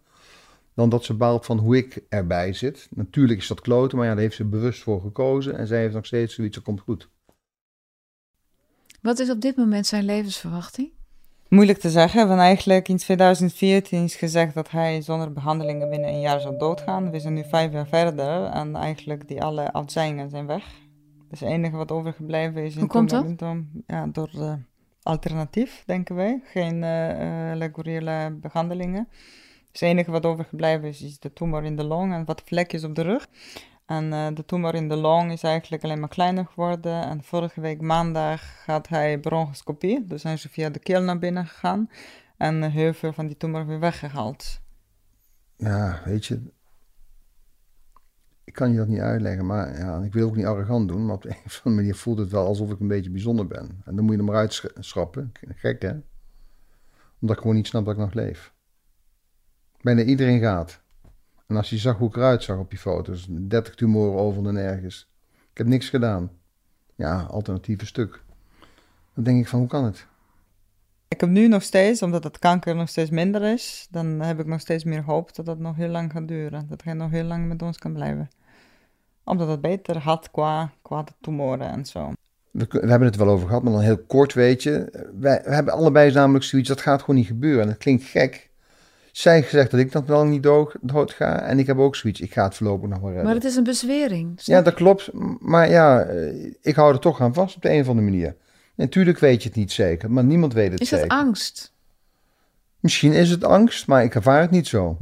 dan 0.74 0.88
dat 0.88 1.04
ze 1.04 1.14
baalt 1.14 1.46
van 1.46 1.58
hoe 1.58 1.76
ik 1.76 2.02
erbij 2.08 2.52
zit. 2.52 2.88
Natuurlijk 2.90 3.40
is 3.40 3.46
dat 3.46 3.60
kloten, 3.60 3.98
maar 3.98 4.06
ja, 4.06 4.12
daar 4.12 4.22
heeft 4.22 4.36
ze 4.36 4.44
bewust 4.44 4.82
voor 4.82 5.00
gekozen 5.00 5.58
en 5.58 5.66
zij 5.66 5.80
heeft 5.80 5.94
nog 5.94 6.06
steeds 6.06 6.34
zoiets, 6.34 6.54
dat 6.54 6.64
komt 6.64 6.80
goed. 6.80 7.08
Wat 9.02 9.18
is 9.18 9.30
op 9.30 9.40
dit 9.40 9.56
moment 9.56 9.86
zijn 9.86 10.04
levensverwachting? 10.04 10.90
Moeilijk 11.48 11.78
te 11.78 11.90
zeggen, 11.90 12.28
want 12.28 12.40
eigenlijk 12.40 12.88
in 12.88 12.96
2014 12.96 14.04
is 14.04 14.14
gezegd 14.14 14.54
dat 14.54 14.70
hij 14.70 15.00
zonder 15.00 15.32
behandelingen 15.32 15.90
binnen 15.90 16.08
een 16.08 16.20
jaar 16.20 16.40
zou 16.40 16.58
doodgaan. 16.58 17.10
We 17.10 17.20
zijn 17.20 17.34
nu 17.34 17.44
vijf 17.48 17.72
jaar 17.72 17.86
verder 17.86 18.44
en 18.44 18.76
eigenlijk 18.76 19.28
die 19.28 19.42
alle 19.42 19.72
afzeingen 19.72 20.30
zijn 20.30 20.46
weg. 20.46 20.64
Dus 21.28 21.40
het 21.40 21.48
enige 21.48 21.76
wat 21.76 21.90
overgebleven 21.90 22.64
is... 22.64 22.76
Hoe 22.76 22.86
komt 22.86 23.10
dat? 23.10 23.56
Ja, 23.86 24.06
door 24.06 24.30
uh, 24.34 24.52
alternatief, 25.02 25.82
denken 25.86 26.14
wij. 26.14 26.40
Geen 26.44 26.82
uh, 26.82 28.26
behandelingen. 28.40 29.08
Dus 29.70 29.80
het 29.80 29.88
enige 29.88 30.10
wat 30.10 30.26
overgebleven 30.26 30.88
is, 30.88 31.02
is 31.02 31.18
de 31.18 31.32
tumor 31.32 31.64
in 31.64 31.76
de 31.76 31.84
long 31.84 32.12
en 32.12 32.24
wat 32.24 32.42
vlekjes 32.44 32.84
op 32.84 32.94
de 32.94 33.02
rug. 33.02 33.28
En 33.86 34.04
uh, 34.04 34.26
de 34.34 34.44
tumor 34.44 34.74
in 34.74 34.88
de 34.88 34.96
long 34.96 35.32
is 35.32 35.42
eigenlijk 35.42 35.84
alleen 35.84 36.00
maar 36.00 36.08
kleiner 36.08 36.46
geworden. 36.46 37.02
En 37.02 37.22
vorige 37.22 37.60
week 37.60 37.80
maandag 37.80 38.64
had 38.66 38.88
hij 38.88 39.18
bronchoscopie. 39.18 40.06
Dus 40.06 40.22
zijn 40.22 40.38
ze 40.38 40.48
via 40.48 40.70
de 40.70 40.78
keel 40.78 41.02
naar 41.02 41.18
binnen 41.18 41.46
gegaan. 41.46 41.90
En 42.36 42.70
heel 42.70 42.92
veel 42.92 43.12
van 43.12 43.26
die 43.26 43.36
tumor 43.36 43.66
weer 43.66 43.80
weggehaald. 43.80 44.60
Ja, 45.56 46.00
weet 46.04 46.26
je. 46.26 46.52
Ik 48.44 48.52
kan 48.52 48.70
je 48.70 48.76
dat 48.76 48.88
niet 48.88 49.00
uitleggen, 49.00 49.46
maar 49.46 49.78
ja, 49.78 50.02
ik 50.02 50.12
wil 50.12 50.26
ook 50.26 50.36
niet 50.36 50.46
arrogant 50.46 50.88
doen. 50.88 51.06
Maar 51.06 51.14
op 51.14 51.22
de 51.22 51.28
een 51.34 51.44
of 51.46 51.56
andere 51.56 51.82
manier 51.82 51.94
voelt 51.94 52.18
het 52.18 52.30
wel 52.30 52.46
alsof 52.46 52.70
ik 52.70 52.80
een 52.80 52.88
beetje 52.88 53.10
bijzonder 53.10 53.46
ben. 53.46 53.80
En 53.84 53.96
dan 53.96 54.04
moet 54.04 54.12
je 54.12 54.18
er 54.18 54.24
maar 54.24 54.36
uitschrappen. 54.36 55.32
Gek 55.54 55.82
hè? 55.82 55.92
Omdat 57.20 57.36
ik 57.36 57.42
gewoon 57.42 57.56
niet 57.56 57.66
snap 57.66 57.84
dat 57.84 57.94
ik 57.94 58.00
nog 58.00 58.12
leef. 58.12 58.54
Bijna 59.80 60.02
iedereen 60.02 60.40
gaat. 60.40 60.81
En 61.52 61.58
als 61.58 61.70
je 61.70 61.78
zag 61.78 61.98
hoe 61.98 62.08
ik 62.08 62.16
eruit 62.16 62.42
zag 62.42 62.58
op 62.58 62.70
die 62.70 62.78
foto's, 62.78 63.26
30 63.30 63.74
tumoren 63.74 64.20
over 64.20 64.46
en 64.46 64.54
nergens. 64.54 65.08
Ik 65.50 65.58
heb 65.58 65.66
niks 65.66 65.88
gedaan. 65.88 66.30
Ja, 66.94 67.26
alternatieve 67.30 67.86
stuk. 67.86 68.22
Dan 69.14 69.24
denk 69.24 69.40
ik 69.40 69.48
van, 69.48 69.58
hoe 69.58 69.68
kan 69.68 69.84
het? 69.84 70.06
Ik 71.08 71.20
heb 71.20 71.30
nu 71.30 71.48
nog 71.48 71.62
steeds, 71.62 72.02
omdat 72.02 72.24
het 72.24 72.38
kanker 72.38 72.74
nog 72.74 72.88
steeds 72.88 73.10
minder 73.10 73.42
is, 73.42 73.86
dan 73.90 74.20
heb 74.20 74.40
ik 74.40 74.46
nog 74.46 74.60
steeds 74.60 74.84
meer 74.84 75.02
hoop 75.02 75.34
dat 75.34 75.46
dat 75.46 75.58
nog 75.58 75.76
heel 75.76 75.88
lang 75.88 76.12
gaat 76.12 76.28
duren. 76.28 76.66
Dat 76.68 76.82
hij 76.84 76.92
nog 76.92 77.10
heel 77.10 77.24
lang 77.24 77.48
met 77.48 77.62
ons 77.62 77.78
kan 77.78 77.92
blijven. 77.92 78.30
Omdat 79.24 79.48
het 79.48 79.60
beter 79.60 79.98
had 79.98 80.30
qua, 80.30 80.72
qua 80.82 81.02
de 81.02 81.12
tumoren 81.20 81.70
en 81.70 81.86
zo. 81.86 82.12
We, 82.50 82.66
we, 82.70 82.88
hebben 82.88 83.08
het 83.08 83.16
wel 83.16 83.28
over 83.28 83.46
gehad, 83.46 83.62
maar 83.62 83.72
dan 83.72 83.82
heel 83.82 84.04
kort 84.06 84.34
weet 84.34 84.62
je. 84.62 85.08
Wij, 85.20 85.42
we 85.44 85.54
hebben 85.54 85.74
allebei 85.74 86.12
namelijk 86.12 86.44
zoiets, 86.44 86.68
dat 86.68 86.80
gaat 86.80 87.00
gewoon 87.00 87.16
niet 87.16 87.26
gebeuren. 87.26 87.62
En 87.62 87.68
het 87.68 87.78
klinkt 87.78 88.04
gek, 88.04 88.50
zij 89.12 89.42
gezegd 89.42 89.70
dat 89.70 89.80
ik 89.80 89.92
nog 89.92 90.06
wel 90.06 90.24
niet 90.24 90.42
dood, 90.42 90.76
dood, 90.80 91.12
ga. 91.12 91.40
En 91.40 91.58
ik 91.58 91.66
heb 91.66 91.78
ook 91.78 91.96
zoiets, 91.96 92.20
ik 92.20 92.32
ga 92.32 92.44
het 92.44 92.54
voorlopig 92.54 92.88
nog 92.88 93.00
maar 93.00 93.08
redden. 93.08 93.24
Maar 93.24 93.34
het 93.34 93.44
is 93.44 93.56
een 93.56 93.64
bezwering. 93.64 94.40
Ja, 94.42 94.62
dat 94.62 94.74
klopt. 94.74 95.10
Maar 95.38 95.70
ja, 95.70 96.02
eh, 96.02 96.52
ik 96.60 96.74
hou 96.74 96.92
er 96.92 97.00
toch 97.00 97.20
aan 97.20 97.34
vast 97.34 97.56
op 97.56 97.62
de 97.62 97.70
een 97.70 97.80
of 97.80 97.88
andere 97.88 98.10
manier. 98.10 98.36
Natuurlijk 98.74 99.18
weet 99.18 99.42
je 99.42 99.48
het 99.48 99.58
niet 99.58 99.72
zeker, 99.72 100.10
maar 100.10 100.24
niemand 100.24 100.52
weet 100.52 100.72
het 100.72 100.80
is 100.80 100.88
zeker. 100.88 101.06
Is 101.06 101.12
het 101.12 101.20
angst? 101.20 101.72
Misschien 102.80 103.12
is 103.12 103.30
het 103.30 103.44
angst, 103.44 103.86
maar 103.86 104.04
ik 104.04 104.14
ervaar 104.14 104.40
het 104.40 104.50
niet 104.50 104.66
zo. 104.66 104.98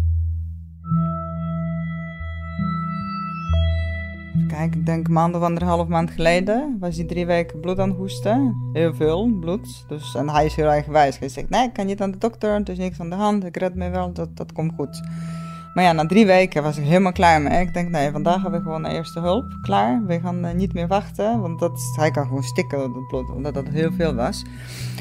Kijk, 4.49 4.75
ik 4.75 4.87
denk 4.87 5.09
maand 5.09 5.35
of 5.35 5.43
anderhalf 5.43 5.89
maand 5.89 6.11
geleden 6.11 6.77
was 6.81 6.97
hij 6.97 7.05
drie 7.05 7.27
weken 7.27 7.61
bloed 7.61 7.79
aan 7.79 7.89
het 7.89 7.99
hoesten. 7.99 8.57
Heel 8.73 8.95
veel 8.95 9.39
bloed. 9.41 9.85
Dus, 9.89 10.15
en 10.15 10.29
hij 10.29 10.45
is 10.45 10.55
heel 10.55 10.69
eigenwijs. 10.69 11.19
Hij 11.19 11.29
zegt, 11.29 11.49
nee, 11.49 11.67
ik 11.67 11.73
kan 11.73 11.87
niet 11.87 12.01
aan 12.01 12.11
de 12.11 12.19
dokter, 12.19 12.51
er 12.51 12.69
is 12.69 12.79
niks 12.79 13.01
aan 13.01 13.11
de 13.11 13.17
hand, 13.17 13.45
ik 13.45 13.57
red 13.57 13.75
me 13.75 13.91
wel, 13.91 14.13
dat, 14.13 14.37
dat 14.37 14.53
komt 14.53 14.73
goed. 14.77 15.03
Maar 15.75 15.85
ja, 15.85 15.93
na 15.93 16.07
drie 16.07 16.27
weken 16.27 16.63
was 16.63 16.77
ik 16.77 16.85
helemaal 16.85 17.13
klaar 17.13 17.43
mee. 17.43 17.61
Ik 17.61 17.75
denk, 17.75 17.91
nee, 17.91 18.11
vandaag 18.11 18.43
hebben 18.43 18.61
we 18.61 18.67
gewoon 18.67 18.83
de 18.83 18.89
eerste 18.89 19.21
hulp. 19.21 19.59
Klaar, 19.63 20.05
we 20.07 20.21
gaan 20.21 20.45
uh, 20.45 20.53
niet 20.53 20.73
meer 20.73 20.87
wachten, 20.87 21.41
want 21.41 21.59
dat, 21.59 21.81
hij 21.97 22.11
kan 22.11 22.27
gewoon 22.27 22.43
stikken 22.43 22.81
het 22.81 23.09
bloed, 23.09 23.31
omdat 23.31 23.55
dat 23.55 23.69
heel 23.69 23.93
veel 23.93 24.15
was. 24.15 24.45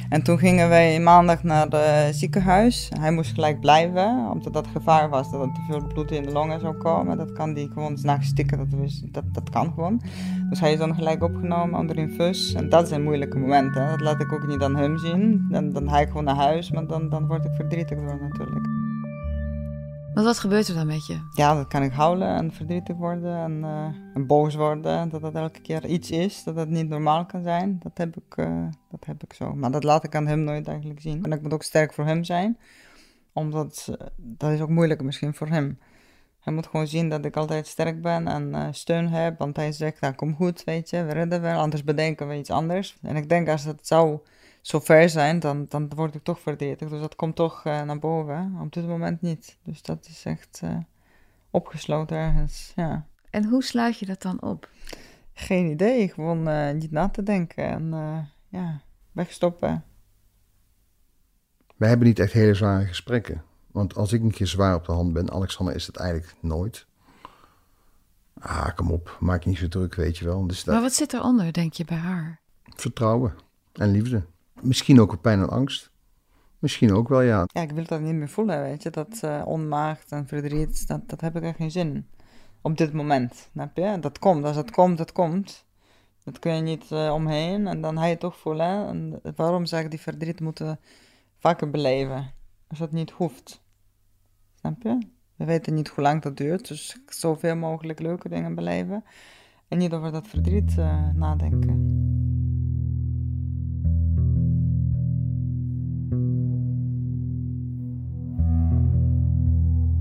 En 0.10 0.24
toen 0.24 0.38
gingen 0.38 0.70
wij 0.70 1.00
maandag 1.00 1.44
naar 1.44 1.68
het 1.70 2.16
ziekenhuis. 2.16 2.92
Hij 3.00 3.12
moest 3.12 3.34
gelijk 3.34 3.60
blijven, 3.60 4.30
omdat 4.32 4.54
dat 4.54 4.68
gevaar 4.68 5.10
was 5.10 5.32
dat 5.32 5.42
er 5.42 5.54
te 5.54 5.62
veel 5.70 5.88
bloed 5.88 6.12
in 6.12 6.24
de 6.24 6.32
longen 6.32 6.60
zou 6.60 6.76
komen. 6.76 7.18
Dat 7.18 7.34
kan 7.34 7.54
die 7.54 7.70
gewoon 7.74 7.98
s'nachts 7.98 8.28
stikken, 8.28 8.58
dat, 8.58 9.02
dat, 9.12 9.24
dat 9.34 9.50
kan 9.50 9.72
gewoon. 9.74 10.02
Dus 10.50 10.60
hij 10.60 10.72
is 10.72 10.78
dan 10.78 10.96
gelijk 10.96 11.24
opgenomen 11.24 11.80
onder 11.80 11.98
infus. 11.98 12.54
En 12.54 12.70
dat 12.70 12.88
zijn 12.88 13.04
moeilijke 13.04 13.38
momenten. 13.38 13.88
Dat 13.88 14.02
laat 14.02 14.22
ik 14.22 14.34
ook 14.34 14.48
niet 14.48 14.62
aan 14.62 14.76
hem 14.76 14.98
zien. 14.98 15.48
Dan, 15.50 15.72
dan 15.72 15.90
ga 15.90 16.00
ik 16.00 16.08
gewoon 16.08 16.24
naar 16.24 16.36
huis, 16.36 16.72
maar 16.72 16.88
dan, 16.88 17.10
dan 17.10 17.28
word 17.28 17.46
ik 17.46 17.52
verdrietig 17.56 17.98
door 17.98 18.20
natuurlijk. 18.22 18.78
Wat 20.24 20.40
gebeurt 20.40 20.68
er 20.68 20.74
dan 20.74 20.88
met 20.88 21.06
je? 21.06 21.20
Ja, 21.34 21.56
dat 21.56 21.68
kan 21.68 21.84
ik 21.84 21.92
huilen 21.92 22.36
en 22.36 22.52
verdrietig 22.52 22.96
worden 22.96 23.38
en, 23.38 23.58
uh, 23.60 24.16
en 24.16 24.28
boos 24.28 24.56
worden. 24.56 25.10
Dat 25.10 25.22
dat 25.22 25.36
elke 25.36 25.62
keer 25.62 25.86
iets 25.86 26.12
is, 26.12 26.44
dat 26.44 26.56
het 26.56 26.70
niet 26.70 26.90
normaal 26.90 27.26
kan 27.26 27.44
zijn. 27.44 27.80
Dat 27.84 27.98
heb, 27.98 28.16
ik, 28.16 28.38
uh, 28.38 28.68
dat 28.90 29.06
heb 29.06 29.24
ik 29.24 29.34
zo. 29.34 29.56
Maar 29.56 29.72
dat 29.72 29.84
laat 29.84 30.04
ik 30.04 30.16
aan 30.16 30.28
hem 30.28 30.44
nooit 30.44 30.68
eigenlijk 30.68 31.02
zien. 31.02 31.24
En 31.24 31.32
ik 31.32 31.42
moet 31.42 31.54
ook 31.54 31.64
sterk 31.64 31.94
voor 31.94 32.06
hem 32.06 32.24
zijn. 32.24 32.58
Omdat, 33.34 33.88
uh, 33.90 34.08
dat 34.16 34.52
is 34.52 34.62
ook 34.62 34.70
moeilijk 34.70 35.04
misschien 35.04 35.34
voor 35.34 35.48
hem. 35.48 35.80
Hij 36.40 36.54
moet 36.54 36.68
gewoon 36.68 36.88
zien 36.88 37.10
dat 37.10 37.26
ik 37.26 37.38
altijd 37.38 37.68
sterk 37.68 38.02
ben 38.02 38.28
en 38.28 38.74
steun 38.74 39.10
heb. 39.10 39.38
Want 39.38 39.56
hij 39.56 39.72
zegt, 39.72 40.02
nou 40.02 40.14
kom 40.14 40.36
goed, 40.36 40.64
weet 40.64 40.90
je, 40.90 41.04
we 41.04 41.12
redden 41.12 41.42
wel. 41.42 41.60
Anders 41.60 41.84
bedenken 41.84 42.28
we 42.28 42.38
iets 42.38 42.52
anders. 42.52 42.98
En 43.02 43.16
ik 43.16 43.30
denk 43.30 43.50
als 43.50 43.64
het 43.64 43.88
zou 43.88 44.20
zo 44.62 44.80
ver 44.80 45.10
zijn, 45.10 45.39
dan, 45.39 45.66
dan 45.70 45.89
word 45.96 46.16
ik 46.16 46.24
toch 46.24 46.39
verdrietig. 46.39 46.89
Dus 46.89 47.00
dat 47.00 47.16
komt 47.16 47.36
toch 47.36 47.66
uh, 47.66 47.82
naar 47.82 48.00
boven. 48.00 48.58
Op 48.62 48.74
dit 48.74 48.88
moment 48.88 49.22
niet. 49.22 49.58
Dus 49.63 49.82
dat 49.82 50.08
is 50.08 50.25
echt 50.25 50.62
uh, 50.63 50.78
opgesloten 51.50 52.18
ergens, 52.18 52.72
ja. 52.75 53.06
En 53.30 53.46
hoe 53.46 53.63
sluit 53.63 54.00
je 54.00 54.06
dat 54.06 54.22
dan 54.22 54.42
op? 54.42 54.70
Geen 55.34 55.70
idee. 55.70 56.10
Gewoon 56.10 56.50
uh, 56.50 56.72
niet 56.72 56.92
na 56.92 57.10
te 57.10 57.24
denken 57.24 57.66
en 57.66 57.92
ja, 58.48 58.82
wegstoppen. 59.12 59.84
Wij 61.75 61.89
hebben 61.89 62.08
niet 62.08 62.20
echt 62.20 62.34
hele 62.34 62.54
zware 62.54 62.86
gesprekken. 62.86 63.44
Want 63.72 63.96
als 63.96 64.13
ik 64.13 64.22
een 64.22 64.32
keer 64.32 64.48
zwaar 64.48 64.75
op 64.75 64.86
de 64.86 64.92
hand 64.92 65.13
ben, 65.13 65.32
Alexander 65.32 65.75
is 65.75 65.88
het 65.88 65.98
eigenlijk 65.98 66.36
nooit. 66.42 66.88
Ah, 68.39 68.75
kom 68.75 68.92
op, 68.92 69.18
maak 69.20 69.44
je 69.44 69.50
niet 69.50 69.58
zo 69.58 69.68
druk, 69.68 69.96
weet 69.96 70.18
je 70.18 70.25
wel. 70.25 70.48
Dus 70.48 70.63
dat... 70.63 70.74
Maar 70.74 70.84
wat 70.84 70.94
zit 70.94 71.13
eronder, 71.13 71.54
denk 71.54 71.74
je, 71.74 71.86
bij 71.86 71.98
haar? 71.98 72.39
Vertrouwen 72.75 73.34
en 73.74 73.92
liefde. 73.92 74.25
Misschien 74.62 75.01
ook 75.01 75.22
pijn 75.22 75.39
en 75.39 75.50
angst. 75.50 75.92
Misschien 76.60 76.94
ook 76.94 77.08
wel, 77.08 77.22
ja. 77.22 77.44
Ja, 77.46 77.62
ik 77.62 77.72
wil 77.72 77.86
dat 77.86 78.01
niet 78.01 78.13
meer 78.13 78.30
voelen, 78.30 78.62
weet 78.62 78.84
je. 78.84 78.89
Dat 78.89 79.22
uh, 79.24 79.94
en 80.10 80.28
verdriet, 80.28 80.88
dat, 80.88 81.10
dat 81.10 81.22
heb 81.22 81.36
ik 81.36 81.44
er 81.44 81.54
geen 81.54 81.72
zin 81.72 81.96
in. 81.96 82.08
Op 82.62 82.78
dit 82.78 82.94
moment, 82.94 83.50
snap 83.51 83.78
je? 83.78 83.98
Dat 84.00 84.20
komt, 84.20 84.46
als 84.46 84.56
het 84.56 84.72
komt, 84.72 84.98
dat 84.98 85.12
komt. 85.12 85.66
Dat 86.24 86.39
kun 86.39 86.56
je 86.56 86.62
niet 86.62 86.92
uh, 86.92 87.13
omheen 87.13 87.68
en 87.68 87.82
dan 87.82 87.98
ga 87.98 88.06
je 88.06 88.18
toch 88.18 88.38
voelen. 88.38 88.88
En 88.88 89.22
waarom 89.36 89.66
zeg 89.66 89.84
ik 89.84 89.89
die 89.89 90.00
verdriet 90.00 90.39
moeten 90.39 90.80
vaker 91.38 91.70
beleven? 91.70 92.32
Als 92.68 92.80
dat 92.80 92.92
niet 92.92 93.12
hoeft. 93.12 93.63
Snap 94.56 94.82
je? 94.82 94.98
We 95.36 95.46
weten 95.46 95.74
niet 95.74 95.88
hoe 95.88 96.04
lang 96.04 96.22
dat 96.22 96.38
duurt, 96.38 96.68
dus 96.68 96.98
zoveel 97.06 97.56
mogelijk 97.56 98.00
leuke 98.00 98.30
dingen 98.30 98.56
beleven. 98.56 99.04
En 99.68 99.78
niet 99.78 99.94
over 99.94 100.12
dat 100.12 100.28
verdriet 100.28 100.75
uh, 100.78 101.10
nadenken. 101.13 102.09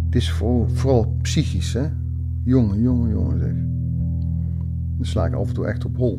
Het 0.09 0.17
is 0.17 0.31
vooral, 0.33 0.69
vooral 0.69 1.17
psychisch, 1.23 1.73
hè. 1.73 1.87
Jongen, 2.45 2.81
jongen, 2.83 3.11
jongen, 3.11 3.39
zeg. 3.39 3.53
Dan 4.97 5.07
sla 5.07 5.27
ik 5.27 5.33
af 5.35 5.49
en 5.49 5.55
toe 5.55 5.67
echt 5.67 5.85
op 5.85 5.97
hol. 5.97 6.17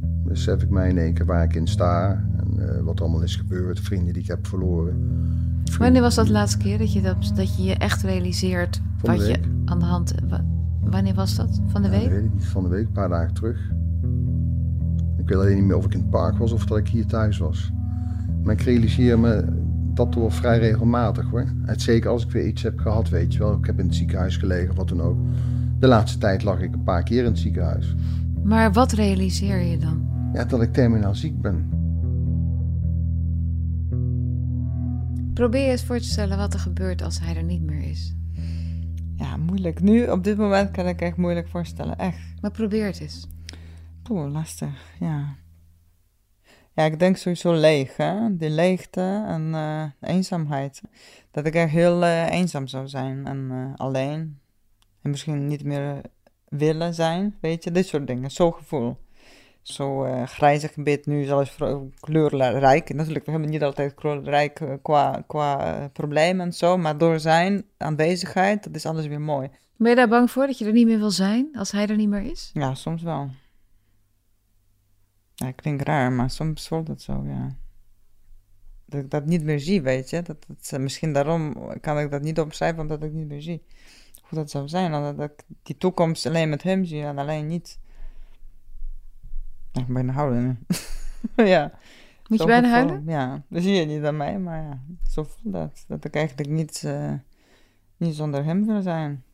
Dan 0.00 0.22
besef 0.24 0.62
ik 0.62 0.70
mij 0.70 0.88
in 0.88 0.98
één 0.98 1.14
keer 1.14 1.26
waar 1.26 1.44
ik 1.44 1.54
in 1.54 1.66
sta 1.66 2.24
en 2.36 2.48
uh, 2.58 2.80
wat 2.82 3.00
allemaal 3.00 3.22
is 3.22 3.36
gebeurd, 3.36 3.80
vrienden 3.80 4.12
die 4.12 4.22
ik 4.22 4.28
heb 4.28 4.46
verloren. 4.46 4.92
Vrienden. 4.94 5.78
Wanneer 5.78 6.00
was 6.00 6.14
dat 6.14 6.26
de 6.26 6.32
laatste 6.32 6.58
keer 6.58 6.78
dat 6.78 6.92
je, 6.92 7.00
dat, 7.02 7.32
dat 7.34 7.56
je 7.56 7.62
je 7.62 7.74
echt 7.74 8.02
realiseert 8.02 8.80
Van 8.96 9.10
wat 9.10 9.20
je 9.26 9.32
week. 9.32 9.48
aan 9.64 9.78
de 9.78 9.84
hand... 9.84 10.14
wa- 10.28 10.44
Wanneer 10.80 11.14
was 11.14 11.36
dat? 11.36 11.60
Van 11.66 11.82
de 11.82 11.88
Ja, 11.88 11.94
week? 11.94 12.02
dat 12.02 12.12
weet 12.12 12.24
ik 12.24 12.34
niet, 12.34 12.44
van 12.46 12.62
de 12.62 12.68
week, 12.68 12.86
een 12.86 12.92
paar 12.92 13.08
dagen 13.08 13.34
terug. 13.34 13.70
Ik 15.16 15.28
weet 15.28 15.38
alleen 15.38 15.54
niet 15.56 15.64
meer 15.64 15.76
of 15.76 15.84
ik 15.84 15.94
in 15.94 16.00
het 16.00 16.10
park 16.10 16.36
was 16.38 16.52
of 16.52 16.66
dat 16.66 16.78
ik 16.78 16.88
hier 16.88 17.06
thuis 17.06 17.38
was. 17.38 17.72
Maar 18.42 18.52
ik 18.54 18.60
realiseer 18.60 19.18
me 19.18 19.44
dat 19.94 20.12
door 20.12 20.32
vrij 20.32 20.58
regelmatig 20.58 21.30
hoor. 21.30 21.46
Het, 21.62 21.82
zeker 21.82 22.10
als 22.10 22.24
ik 22.24 22.30
weer 22.30 22.46
iets 22.46 22.62
heb 22.62 22.78
gehad, 22.78 23.08
weet 23.08 23.32
je 23.32 23.38
wel. 23.38 23.52
Ik 23.52 23.66
heb 23.66 23.78
in 23.78 23.86
het 23.86 23.94
ziekenhuis 23.94 24.36
gelegen, 24.36 24.70
of 24.70 24.76
wat 24.76 24.88
dan 24.88 25.00
ook. 25.00 25.18
De 25.78 25.86
laatste 25.86 26.18
tijd 26.18 26.42
lag 26.42 26.60
ik 26.60 26.72
een 26.72 26.82
paar 26.82 27.02
keer 27.02 27.18
in 27.18 27.30
het 27.30 27.38
ziekenhuis. 27.38 27.94
Maar 28.42 28.72
wat 28.72 28.92
realiseer 28.92 29.60
je 29.60 29.78
dan? 29.78 30.10
Ja, 30.32 30.44
dat 30.44 30.62
ik 30.62 30.72
terminaal 30.72 31.14
ziek 31.14 31.40
ben. 31.40 31.68
Probeer 35.34 35.64
je 35.64 35.70
eens 35.70 35.84
voor 35.84 35.98
te 35.98 36.04
stellen 36.04 36.36
wat 36.36 36.54
er 36.54 36.60
gebeurt 36.60 37.02
als 37.02 37.20
hij 37.20 37.36
er 37.36 37.44
niet 37.44 37.62
meer 37.62 37.82
is. 37.82 38.16
Ja, 39.16 39.36
moeilijk. 39.36 39.80
Nu, 39.80 40.06
op 40.06 40.24
dit 40.24 40.36
moment, 40.36 40.70
kan 40.70 40.86
ik 40.86 41.00
echt 41.00 41.16
moeilijk 41.16 41.48
voorstellen. 41.48 41.98
Echt. 41.98 42.18
Maar 42.40 42.50
probeer 42.50 42.86
het 42.86 43.00
eens. 43.00 43.28
Oeh, 44.10 44.32
lastig. 44.32 44.94
Ja. 45.00 45.36
Ja, 46.74 46.84
ik 46.84 46.98
denk 46.98 47.16
sowieso 47.16 47.52
leeg, 47.52 47.96
hè. 47.96 48.36
Die 48.36 48.50
leegte 48.50 49.24
en 49.26 49.54
eh, 49.54 50.10
eenzaamheid. 50.10 50.80
Dat 51.30 51.46
ik 51.46 51.54
echt 51.54 51.70
heel 51.70 52.04
eh, 52.04 52.30
eenzaam 52.30 52.66
zou 52.66 52.88
zijn 52.88 53.26
en 53.26 53.48
eh, 53.50 53.72
alleen. 53.76 54.40
En 55.02 55.10
misschien 55.10 55.46
niet 55.46 55.64
meer 55.64 56.00
willen 56.48 56.94
zijn, 56.94 57.36
weet 57.40 57.64
je. 57.64 57.70
Dit 57.70 57.86
soort 57.86 58.06
dingen, 58.06 58.30
zo'n 58.30 58.54
gevoel. 58.54 58.96
zo 59.62 60.06
grijzig 60.24 60.72
gebied 60.72 61.06
nu 61.06 61.24
zelfs 61.24 61.56
kleurrijk. 62.00 62.94
Natuurlijk, 62.94 63.24
we 63.24 63.30
hebben 63.30 63.50
niet 63.50 63.62
altijd 63.62 63.94
kleurrijk 63.94 64.78
qua, 64.82 65.24
qua 65.26 65.88
problemen 65.92 66.46
en 66.46 66.52
zo, 66.52 66.76
maar 66.76 66.98
door 66.98 67.20
zijn 67.20 67.64
aanwezigheid, 67.76 68.64
dat 68.64 68.74
is 68.74 68.86
alles 68.86 69.06
weer 69.06 69.20
mooi. 69.20 69.50
Ben 69.76 69.90
je 69.90 69.96
daar 69.96 70.08
bang 70.08 70.30
voor 70.30 70.46
dat 70.46 70.58
je 70.58 70.64
er 70.64 70.72
niet 70.72 70.86
meer 70.86 70.98
wil 70.98 71.10
zijn 71.10 71.48
als 71.52 71.70
hij 71.70 71.86
er 71.86 71.96
niet 71.96 72.08
meer 72.08 72.22
is? 72.22 72.50
Ja, 72.52 72.74
soms 72.74 73.02
wel. 73.02 73.30
Ja, 75.42 75.50
klinkt 75.50 75.82
raar, 75.82 76.12
maar 76.12 76.30
soms 76.30 76.68
voelt 76.68 76.88
het 76.88 77.02
zo, 77.02 77.24
ja. 77.26 77.56
Dat 78.84 79.00
ik 79.00 79.10
dat 79.10 79.26
niet 79.26 79.42
meer 79.42 79.60
zie, 79.60 79.82
weet 79.82 80.10
je. 80.10 80.22
Dat, 80.22 80.46
dat, 80.46 80.80
misschien 80.80 81.12
daarom 81.12 81.56
kan 81.80 81.98
ik 81.98 82.10
dat 82.10 82.22
niet 82.22 82.40
opschrijven, 82.40 82.80
omdat 82.80 83.02
ik 83.02 83.12
niet 83.12 83.28
meer 83.28 83.42
zie 83.42 83.62
hoe 84.22 84.38
dat 84.38 84.50
zou 84.50 84.68
zijn. 84.68 84.94
Omdat 84.94 85.30
ik 85.30 85.44
die 85.62 85.76
toekomst 85.76 86.26
alleen 86.26 86.48
met 86.48 86.62
hem 86.62 86.84
zie 86.84 87.02
en 87.02 87.18
alleen 87.18 87.46
niet 87.46 87.78
ik 89.72 89.86
ben 89.86 90.08
huilen. 90.08 90.66
ja. 91.36 91.72
Moet 92.28 92.38
je 92.38 92.46
bijna 92.46 92.68
huilen? 92.68 93.02
Ja, 93.06 93.42
dat 93.48 93.62
zie 93.62 93.74
je 93.74 93.84
niet 93.84 94.04
aan 94.04 94.16
mij, 94.16 94.38
maar 94.38 94.62
ja, 94.62 94.80
zo 95.10 95.22
voelt 95.22 95.54
dat. 95.54 95.84
Dat 95.88 96.04
ik 96.04 96.14
eigenlijk 96.14 96.48
niet, 96.48 96.82
uh, 96.86 97.12
niet 97.96 98.14
zonder 98.14 98.44
hem 98.44 98.66
wil 98.66 98.82
zijn. 98.82 99.24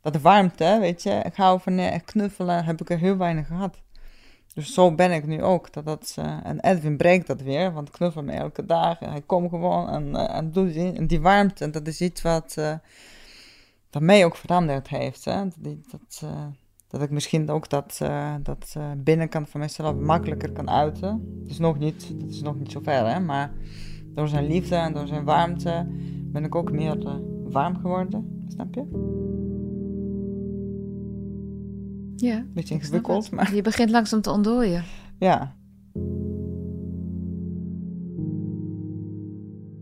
Dat 0.00 0.20
warmte, 0.20 0.78
weet 0.80 1.02
je, 1.02 1.10
ik 1.10 1.34
hou 1.34 1.60
van 1.60 1.78
uh, 1.78 1.96
knuffelen, 2.04 2.64
heb 2.64 2.80
ik 2.80 2.90
er 2.90 2.98
heel 2.98 3.16
weinig 3.16 3.46
gehad. 3.46 3.82
Dus 4.54 4.74
zo 4.74 4.94
ben 4.94 5.12
ik 5.12 5.26
nu 5.26 5.42
ook. 5.42 5.72
Dat 5.72 5.84
dat, 5.84 6.16
uh, 6.18 6.38
en 6.42 6.60
Edwin 6.60 6.96
breekt 6.96 7.26
dat 7.26 7.40
weer, 7.40 7.72
want 7.72 7.90
knuffel 7.90 8.22
me 8.22 8.32
elke 8.32 8.64
dag. 8.64 9.00
En 9.00 9.10
hij 9.10 9.22
komt 9.22 9.48
gewoon 9.48 9.88
en, 9.88 10.16
en 10.28 10.50
doet 10.50 10.72
die, 10.72 10.92
en 10.92 11.06
die 11.06 11.20
warmte. 11.20 11.64
En 11.64 11.70
dat 11.70 11.86
is 11.86 12.00
iets 12.00 12.22
wat, 12.22 12.54
wat 13.90 14.02
mij 14.02 14.24
ook 14.24 14.36
veranderd 14.36 14.88
heeft. 14.88 15.24
Hè? 15.24 15.44
Dat, 15.56 15.76
dat, 15.90 16.24
dat 16.92 17.02
ik 17.02 17.10
misschien 17.10 17.50
ook 17.50 17.68
dat, 17.68 17.98
uh, 18.02 18.34
dat 18.42 18.74
uh, 18.76 18.84
binnenkant 18.96 19.48
van 19.48 19.60
mezelf 19.60 19.96
makkelijker 19.96 20.52
kan 20.52 20.70
uiten. 20.70 21.38
Het 21.42 21.50
is 21.50 21.58
nog 21.58 21.78
niet, 21.78 22.08
het 22.08 22.30
is 22.30 22.42
nog 22.42 22.58
niet 22.58 22.72
zo 22.72 22.80
ver, 22.82 23.06
hè, 23.06 23.20
maar 23.20 23.52
door 24.14 24.28
zijn 24.28 24.46
liefde 24.46 24.76
en 24.76 24.92
door 24.92 25.06
zijn 25.06 25.24
warmte 25.24 25.86
ben 26.32 26.44
ik 26.44 26.54
ook 26.54 26.72
meer 26.72 26.98
uh, 26.98 27.14
warm 27.44 27.76
geworden. 27.76 28.44
Snap 28.48 28.74
je? 28.74 29.41
Ja. 32.22 32.44
Beetje 32.54 32.74
ingewikkeld, 32.74 33.30
maar... 33.30 33.54
Je 33.54 33.62
begint 33.62 33.90
langzaam 33.90 34.20
te 34.20 34.30
ontdooien. 34.30 34.84
Ja. 35.18 35.54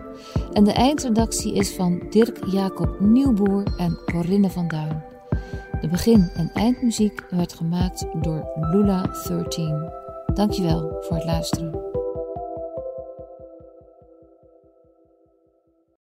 en 0.53 0.63
de 0.63 0.71
eindredactie 0.71 1.53
is 1.53 1.75
van 1.75 2.01
Dirk 2.09 2.45
Jacob 2.45 2.99
Nieuwboer 2.99 3.63
en 3.77 3.99
Corinne 4.05 4.49
van 4.49 4.67
Duin. 4.67 5.03
De 5.81 5.87
begin- 5.87 6.31
en 6.35 6.51
eindmuziek 6.53 7.25
werd 7.29 7.53
gemaakt 7.53 8.05
door 8.21 8.47
Lula 8.71 9.01
13. 9.27 9.89
Dankjewel 10.33 10.97
voor 11.01 11.15
het 11.15 11.25
luisteren. 11.25 11.76